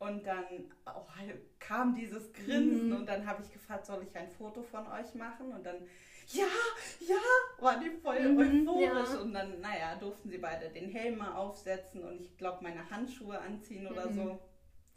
und 0.00 0.26
dann 0.26 0.44
oh, 0.86 1.06
kam 1.60 1.94
dieses 1.94 2.32
Grinsen 2.32 2.88
mhm. 2.88 2.96
und 2.96 3.06
dann 3.06 3.26
habe 3.26 3.42
ich 3.42 3.52
gefragt, 3.52 3.86
soll 3.86 4.02
ich 4.02 4.16
ein 4.16 4.28
Foto 4.28 4.62
von 4.64 4.88
euch 4.88 5.14
machen? 5.14 5.52
Und 5.52 5.64
dann 5.64 5.86
ja, 6.32 6.46
ja, 7.00 7.16
waren 7.58 7.80
die 7.80 7.90
voll 7.90 8.20
mhm, 8.20 8.38
euphorisch. 8.68 9.10
Ja. 9.10 9.20
Und 9.20 9.32
dann, 9.32 9.60
naja, 9.60 9.96
durften 9.96 10.28
sie 10.30 10.38
beide 10.38 10.68
den 10.70 10.90
Helm 10.90 11.18
mal 11.18 11.34
aufsetzen 11.34 12.04
und 12.04 12.20
ich 12.20 12.36
glaube 12.36 12.62
meine 12.62 12.88
Handschuhe 12.90 13.38
anziehen 13.38 13.86
oder 13.86 14.08
mhm. 14.08 14.14
so. 14.14 14.40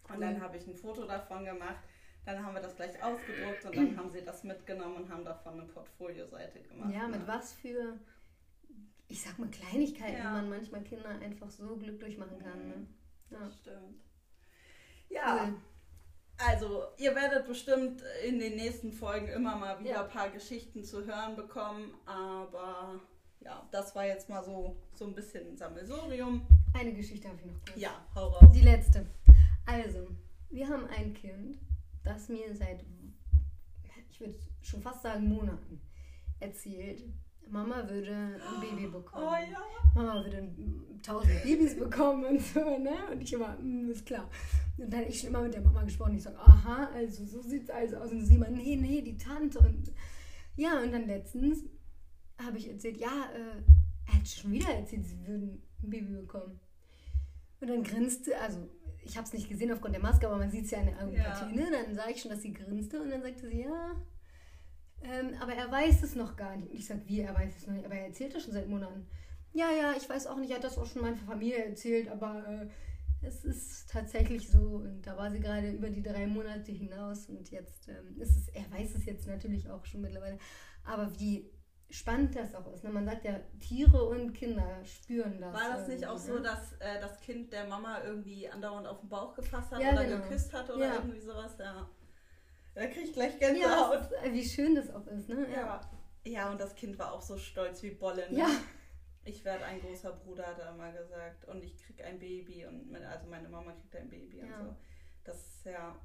Und 0.10 0.22
dann 0.22 0.42
habe 0.42 0.58
ich 0.58 0.68
ein 0.68 0.76
Foto 0.76 1.06
davon 1.06 1.46
gemacht. 1.46 1.84
Dann 2.26 2.44
haben 2.44 2.54
wir 2.54 2.62
das 2.62 2.76
gleich 2.76 3.02
ausgedruckt 3.02 3.66
und 3.66 3.76
dann 3.76 3.98
haben 3.98 4.10
sie 4.10 4.22
das 4.22 4.44
mitgenommen 4.44 4.98
und 4.98 5.10
haben 5.10 5.24
davon 5.24 5.54
eine 5.54 5.64
Portfolioseite 5.64 6.62
gemacht. 6.62 6.94
Ja, 6.94 7.08
mit 7.08 7.22
ne? 7.22 7.28
was 7.28 7.54
für, 7.54 8.00
ich 9.08 9.22
sag 9.22 9.40
mal, 9.40 9.50
Kleinigkeiten 9.50 10.18
ja. 10.18 10.32
man 10.32 10.50
manchmal 10.50 10.84
Kinder 10.84 11.10
einfach 11.10 11.50
so 11.50 11.76
glücklich 11.78 12.18
machen 12.18 12.40
kann. 12.40 12.68
Ne? 12.68 12.76
Mhm. 12.76 12.88
Ja. 13.30 13.40
Das 13.40 13.56
stimmt. 13.56 14.02
Ja. 15.10 15.46
Cool. 15.46 15.56
Also, 16.38 16.84
ihr 16.98 17.16
werdet 17.16 17.48
bestimmt 17.48 18.04
in 18.26 18.40
den 18.40 18.56
nächsten 18.56 18.92
Folgen 18.92 19.28
immer 19.28 19.56
mal 19.56 19.80
wieder 19.80 19.90
ja. 19.90 20.04
ein 20.04 20.10
paar 20.10 20.30
Geschichten 20.30 20.84
zu 20.84 21.06
hören 21.06 21.36
bekommen, 21.36 21.94
aber 22.06 23.02
ja, 23.40 23.68
das 23.72 23.96
war 23.96 24.06
jetzt 24.06 24.30
mal 24.30 24.44
so, 24.44 24.78
so 24.94 25.06
ein 25.06 25.16
bisschen 25.16 25.48
ein 25.48 25.58
Sammelsurium. 25.58 26.46
Eine 26.74 26.94
Geschichte 26.94 27.28
habe 27.28 27.40
ich 27.40 27.46
noch 27.46 27.66
kurz. 27.66 27.78
Ja, 27.78 28.06
hau 28.14 28.28
raus. 28.28 28.50
Die 28.54 28.62
letzte. 28.62 29.06
Also, 29.66 30.08
wir 30.50 30.68
haben 30.68 30.86
ein 30.88 31.14
Kind, 31.14 31.58
das 32.04 32.30
mir 32.30 32.56
seit, 32.56 32.86
ich 34.10 34.20
würde 34.20 34.36
schon 34.62 34.82
fast 34.82 35.02
sagen, 35.02 35.28
Monaten 35.28 35.82
erzählt, 36.40 37.04
Mama 37.50 37.88
würde 37.90 38.14
ein 38.14 38.62
Baby 38.62 38.88
bekommen. 38.88 39.26
Oh 39.28 39.52
ja. 39.52 39.60
Mama 39.96 40.24
würde 40.24 40.50
tausend 41.02 41.44
Babys 41.44 41.78
bekommen 41.78 42.26
und 42.26 42.42
so, 42.42 42.60
ne? 42.60 42.96
Und 43.12 43.22
ich 43.22 43.34
immer, 43.34 43.58
mm, 43.62 43.90
ist 43.92 44.06
klar. 44.06 44.30
Und 44.78 44.92
dann 44.92 45.04
ich 45.04 45.20
schon 45.20 45.30
immer 45.30 45.42
mit 45.42 45.54
der 45.54 45.62
Mama 45.62 45.84
gesprochen. 45.84 46.16
Ich 46.16 46.24
sage, 46.24 46.38
aha, 46.38 46.90
also 46.94 47.26
so 47.26 47.42
sieht 47.42 47.64
es 47.64 47.70
also 47.70 47.98
aus. 47.98 48.12
Und 48.12 48.26
sie 48.26 48.36
immer, 48.36 48.50
nee, 48.50 48.76
nee, 48.76 49.02
die 49.02 49.18
Tante. 49.18 49.60
Und 49.60 49.92
ja, 50.56 50.82
und 50.82 50.92
dann 50.92 51.08
letztens 51.08 51.64
habe 52.38 52.58
ich 52.58 52.70
erzählt, 52.70 52.98
ja, 52.98 53.30
äh, 53.34 53.62
er 54.08 54.14
hat 54.14 54.28
schon 54.28 54.52
wieder 54.52 54.70
erzählt, 54.70 55.06
sie 55.06 55.20
würden 55.26 55.62
ein 55.84 55.90
Baby 55.90 56.14
bekommen. 56.14 56.60
Und 57.60 57.70
dann 57.70 57.84
grinste, 57.84 58.40
also 58.40 58.70
ich 59.04 59.18
habe 59.18 59.26
es 59.26 59.34
nicht 59.34 59.50
gesehen 59.50 59.72
aufgrund 59.72 59.96
der 59.96 60.02
Maske, 60.02 60.28
aber 60.28 60.38
man 60.38 60.52
sieht 60.52 60.66
es 60.66 60.72
ja 60.72 60.80
in 60.80 60.88
der 60.88 61.02
Augenpartie, 61.02 61.56
ja. 61.56 61.64
ne? 61.64 61.72
Dann 61.72 61.96
sage 61.96 62.12
ich 62.12 62.22
schon, 62.22 62.32
dass 62.32 62.42
sie 62.42 62.54
grinste 62.54 63.02
und 63.02 63.10
dann 63.10 63.22
sagte 63.22 63.48
sie, 63.48 63.62
ja, 63.62 63.96
ähm, 65.04 65.36
aber 65.40 65.54
er 65.54 65.72
weiß 65.72 66.04
es 66.04 66.16
noch 66.16 66.36
gar 66.36 66.56
nicht. 66.56 66.72
Und 66.72 66.78
ich 66.80 66.86
sage, 66.86 67.02
wie, 67.06 67.22
er 67.22 67.36
weiß 67.36 67.58
es 67.58 67.68
noch 67.68 67.74
nicht? 67.74 67.86
Aber 67.86 67.96
er 67.96 68.08
erzählt 68.08 68.36
das 68.36 68.44
schon 68.44 68.54
seit 68.54 68.68
Monaten. 68.68 69.08
Ja, 69.54 69.72
ja, 69.72 69.94
ich 69.98 70.08
weiß 70.08 70.28
auch 70.28 70.38
nicht, 70.38 70.52
er 70.52 70.58
hat 70.58 70.64
das 70.64 70.78
auch 70.78 70.86
schon 70.86 71.02
meiner 71.02 71.18
Familie 71.18 71.66
erzählt, 71.66 72.10
aber 72.10 72.46
äh, 72.48 72.68
es 73.26 73.44
ist 73.44 73.90
tatsächlich 73.90 74.50
so. 74.50 74.60
Und 74.60 75.02
da 75.06 75.18
war 75.18 75.32
sie 75.32 75.40
gerade 75.40 75.72
über 75.72 75.90
die 75.90 76.04
drei 76.04 76.28
Monate 76.28 76.72
hinaus 76.72 77.28
und 77.28 77.50
jetzt 77.50 77.88
ähm, 77.88 78.20
ist 78.20 78.38
es, 78.38 78.50
er 78.50 78.70
weiß 78.72 78.96
es 78.96 79.06
jetzt 79.06 79.28
natürlich 79.28 79.70
auch 79.70 79.86
schon 79.86 80.02
mittlerweile. 80.02 80.38
Aber 80.84 81.12
wie 81.20 81.50
spannend 81.90 82.36
das 82.36 82.54
auch 82.54 82.72
ist. 82.74 82.84
Ne? 82.84 82.90
Man 82.90 83.06
sagt 83.06 83.24
ja, 83.24 83.40
Tiere 83.60 84.04
und 84.04 84.34
Kinder 84.34 84.84
spüren 84.84 85.40
das. 85.40 85.54
War 85.54 85.78
das 85.78 85.88
nicht 85.88 86.06
auch 86.06 86.18
so, 86.18 86.34
ne? 86.34 86.42
dass 86.42 86.74
äh, 86.80 87.00
das 87.00 87.20
Kind 87.22 87.54
der 87.54 87.68
Mama 87.68 88.04
irgendwie 88.04 88.50
andauernd 88.50 88.88
auf 88.88 89.00
den 89.00 89.10
Bauch 89.10 89.34
gefasst 89.34 89.72
hat 89.72 89.82
ja, 89.82 89.94
oder 89.94 90.06
genau. 90.06 90.24
geküsst 90.24 90.54
hat 90.54 90.70
oder 90.70 90.86
ja. 90.86 90.96
irgendwie 90.96 91.20
sowas? 91.20 91.56
Ja. 91.60 91.90
Da 92.78 92.86
kriege 92.86 93.08
ich 93.08 93.14
gleich 93.14 93.40
Gänsehaut. 93.40 94.08
Ja, 94.24 94.32
wie 94.32 94.44
schön 94.44 94.76
das 94.76 94.94
auch 94.94 95.08
ist, 95.08 95.28
ne? 95.28 95.48
Ja. 95.52 95.82
Ja, 96.24 96.52
und 96.52 96.62
das 96.62 96.76
Kind 96.76 97.00
war 97.00 97.12
auch 97.12 97.22
so 97.24 97.36
stolz 97.36 97.82
wie 97.82 97.90
Bolle. 97.90 98.32
Ne? 98.32 98.38
Ja. 98.38 98.50
Ich 99.26 99.44
werde 99.44 99.66
ein 99.66 99.82
großer 99.82 100.12
Bruder, 100.14 100.46
hat 100.46 100.60
er 100.60 100.70
immer 100.70 100.92
gesagt. 100.92 101.46
Und 101.46 101.64
ich 101.64 101.76
kriege 101.76 102.06
ein 102.06 102.20
Baby. 102.20 102.68
und 102.68 102.96
Also 102.96 103.28
meine 103.28 103.50
Mama 103.50 103.72
kriegt 103.72 103.96
ein 103.96 104.10
Baby 104.10 104.38
ja. 104.38 104.44
und 104.44 104.66
so. 104.66 104.76
Das 105.24 105.38
ist 105.38 105.66
ja. 105.66 105.96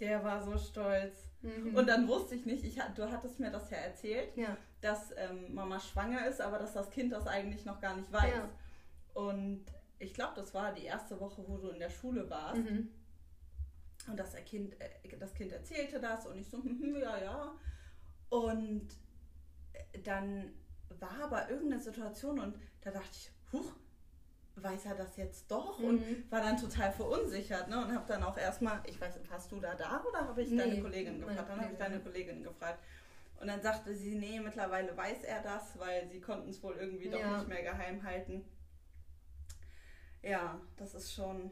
Der 0.00 0.22
war 0.22 0.42
so 0.42 0.58
stolz. 0.58 1.30
Mhm. 1.40 1.76
Und 1.76 1.86
dann 1.86 2.06
wusste 2.08 2.34
ich 2.34 2.44
nicht, 2.44 2.62
ich, 2.64 2.78
du 2.94 3.10
hattest 3.10 3.40
mir 3.40 3.50
das 3.50 3.70
ja 3.70 3.78
erzählt, 3.78 4.36
ja. 4.36 4.54
dass 4.82 5.14
ähm, 5.16 5.54
Mama 5.54 5.80
schwanger 5.80 6.26
ist, 6.26 6.42
aber 6.42 6.58
dass 6.58 6.74
das 6.74 6.90
Kind 6.90 7.10
das 7.10 7.26
eigentlich 7.26 7.64
noch 7.64 7.80
gar 7.80 7.96
nicht 7.96 8.12
weiß. 8.12 8.34
Ja. 8.34 8.50
Und 9.14 9.64
ich 9.98 10.12
glaube, 10.12 10.34
das 10.36 10.52
war 10.52 10.74
die 10.74 10.84
erste 10.84 11.18
Woche, 11.20 11.42
wo 11.48 11.56
du 11.56 11.70
in 11.70 11.78
der 11.78 11.90
Schule 11.90 12.28
warst. 12.28 12.60
Mhm. 12.60 12.90
Und 14.08 14.16
das 14.18 14.34
kind, 14.44 14.74
äh, 14.80 15.16
das 15.18 15.34
kind 15.34 15.52
erzählte 15.52 16.00
das 16.00 16.26
und 16.26 16.36
ich 16.38 16.48
so, 16.48 16.58
hm, 16.58 16.80
hm, 16.80 16.96
ja, 16.96 17.18
ja. 17.22 17.54
Und 18.30 18.88
dann 20.04 20.52
war 21.00 21.24
aber 21.24 21.50
irgendeine 21.50 21.82
Situation 21.82 22.38
und 22.38 22.56
da 22.80 22.90
dachte 22.90 23.10
ich, 23.12 23.30
huch, 23.52 23.72
weiß 24.56 24.86
er 24.86 24.94
das 24.94 25.16
jetzt 25.16 25.50
doch? 25.50 25.78
Mhm. 25.78 25.84
Und 25.86 26.30
war 26.32 26.40
dann 26.40 26.56
total 26.56 26.92
verunsichert, 26.92 27.68
ne? 27.68 27.84
Und 27.84 27.94
habe 27.94 28.06
dann 28.06 28.22
auch 28.22 28.36
erstmal, 28.36 28.80
ich 28.86 29.00
weiß 29.00 29.16
nicht, 29.16 29.30
warst 29.30 29.50
du 29.52 29.60
da 29.60 29.74
da 29.74 30.02
oder 30.04 30.26
habe 30.28 30.42
ich 30.42 30.50
Nee, 30.50 30.58
deine 30.58 30.82
Kollegin 30.82 31.20
gefragt? 31.20 31.48
Dann 31.48 31.60
habe 31.60 31.72
ich 31.72 31.78
deine 31.78 32.00
Kollegin 32.00 32.42
gefragt. 32.42 32.82
Und 33.40 33.48
dann 33.48 33.60
sagte 33.62 33.94
sie, 33.94 34.14
nee, 34.14 34.38
mittlerweile 34.40 34.96
weiß 34.96 35.24
er 35.24 35.42
das, 35.42 35.78
weil 35.78 36.08
sie 36.08 36.20
konnten 36.20 36.50
es 36.50 36.62
wohl 36.62 36.76
irgendwie 36.76 37.08
doch 37.10 37.18
Ja. 37.18 37.38
nicht 37.38 37.48
mehr 37.48 37.62
geheim 37.62 38.02
halten. 38.02 38.44
Ja, 40.22 40.60
das 40.76 40.94
ist 40.94 41.12
schon. 41.12 41.50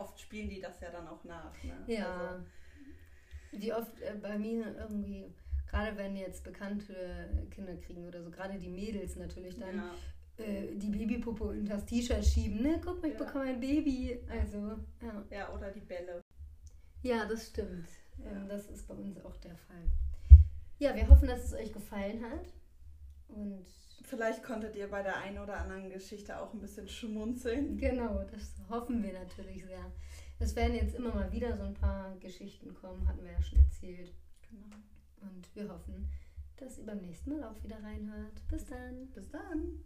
Oft 0.00 0.18
spielen 0.20 0.48
die 0.48 0.60
das 0.60 0.80
ja 0.80 0.90
dann 0.90 1.06
auch 1.08 1.22
nach. 1.24 1.52
Ne? 1.62 1.74
Ja. 1.86 2.28
Also, 2.28 2.44
Wie 3.52 3.72
oft 3.72 4.00
äh, 4.00 4.14
bei 4.20 4.38
mir 4.38 4.74
irgendwie, 4.78 5.26
gerade 5.68 5.96
wenn 5.96 6.16
jetzt 6.16 6.42
bekannte 6.44 7.28
Kinder 7.50 7.74
kriegen 7.76 8.06
oder 8.06 8.22
so, 8.22 8.30
gerade 8.30 8.58
die 8.58 8.68
Mädels 8.68 9.16
natürlich 9.16 9.58
dann, 9.58 9.76
ja. 9.76 10.44
äh, 10.44 10.74
die 10.76 10.88
Babypuppe 10.88 11.44
unter 11.44 11.74
das 11.74 11.84
T-Shirt 11.86 12.24
schieben, 12.24 12.62
ne? 12.62 12.80
Guck 12.84 13.02
mal, 13.02 13.08
ich 13.08 13.18
Ja. 13.18 13.24
bekomme 13.24 13.44
ein 13.44 13.60
Baby. 13.60 14.20
Also, 14.28 14.78
ja. 15.02 15.24
ja, 15.30 15.52
oder 15.54 15.70
die 15.70 15.80
Bälle. 15.80 16.20
Ja, 17.02 17.24
das 17.26 17.46
stimmt. 17.48 17.88
Ähm, 18.24 18.48
das 18.48 18.66
ist 18.68 18.86
bei 18.86 18.94
uns 18.94 19.18
auch 19.24 19.36
der 19.38 19.56
Fall. 19.56 19.82
Ja, 20.78 20.94
wir 20.94 21.08
hoffen, 21.08 21.28
dass 21.28 21.44
es 21.44 21.54
euch 21.54 21.72
gefallen 21.72 22.22
hat. 22.24 22.46
Und 23.28 23.66
Vielleicht 24.02 24.42
konntet 24.42 24.74
ihr 24.76 24.88
bei 24.88 25.02
der 25.02 25.16
einen 25.18 25.38
oder 25.38 25.58
anderen 25.58 25.90
Geschichte 25.90 26.40
auch 26.40 26.52
ein 26.52 26.60
bisschen 26.60 26.88
schmunzeln. 26.88 27.76
genau, 27.78 28.24
das 28.24 28.54
hoffen 28.68 29.02
wir 29.02 29.12
natürlich 29.12 29.64
sehr. 29.64 29.92
Es 30.38 30.56
werden 30.56 30.74
jetzt 30.74 30.94
immer 30.94 31.14
mal 31.14 31.30
wieder 31.32 31.56
so 31.56 31.64
ein 31.64 31.74
paar 31.74 32.16
Geschichten 32.16 32.74
kommen, 32.74 33.06
hatten 33.06 33.22
wir 33.22 33.32
ja 33.32 33.42
schon 33.42 33.58
erzählt. 33.58 34.14
Genau. 34.48 34.76
Und 35.20 35.54
wir 35.54 35.68
hoffen, 35.68 36.08
dass 36.56 36.78
ihr 36.78 36.86
beim 36.86 36.98
nächsten 36.98 37.30
Mal 37.30 37.44
auch 37.44 37.62
wieder 37.62 37.82
reinhört. 37.82 38.40
Bis 38.48 38.64
dann. 38.64 39.08
Bis 39.14 39.28
dann. 39.28 39.84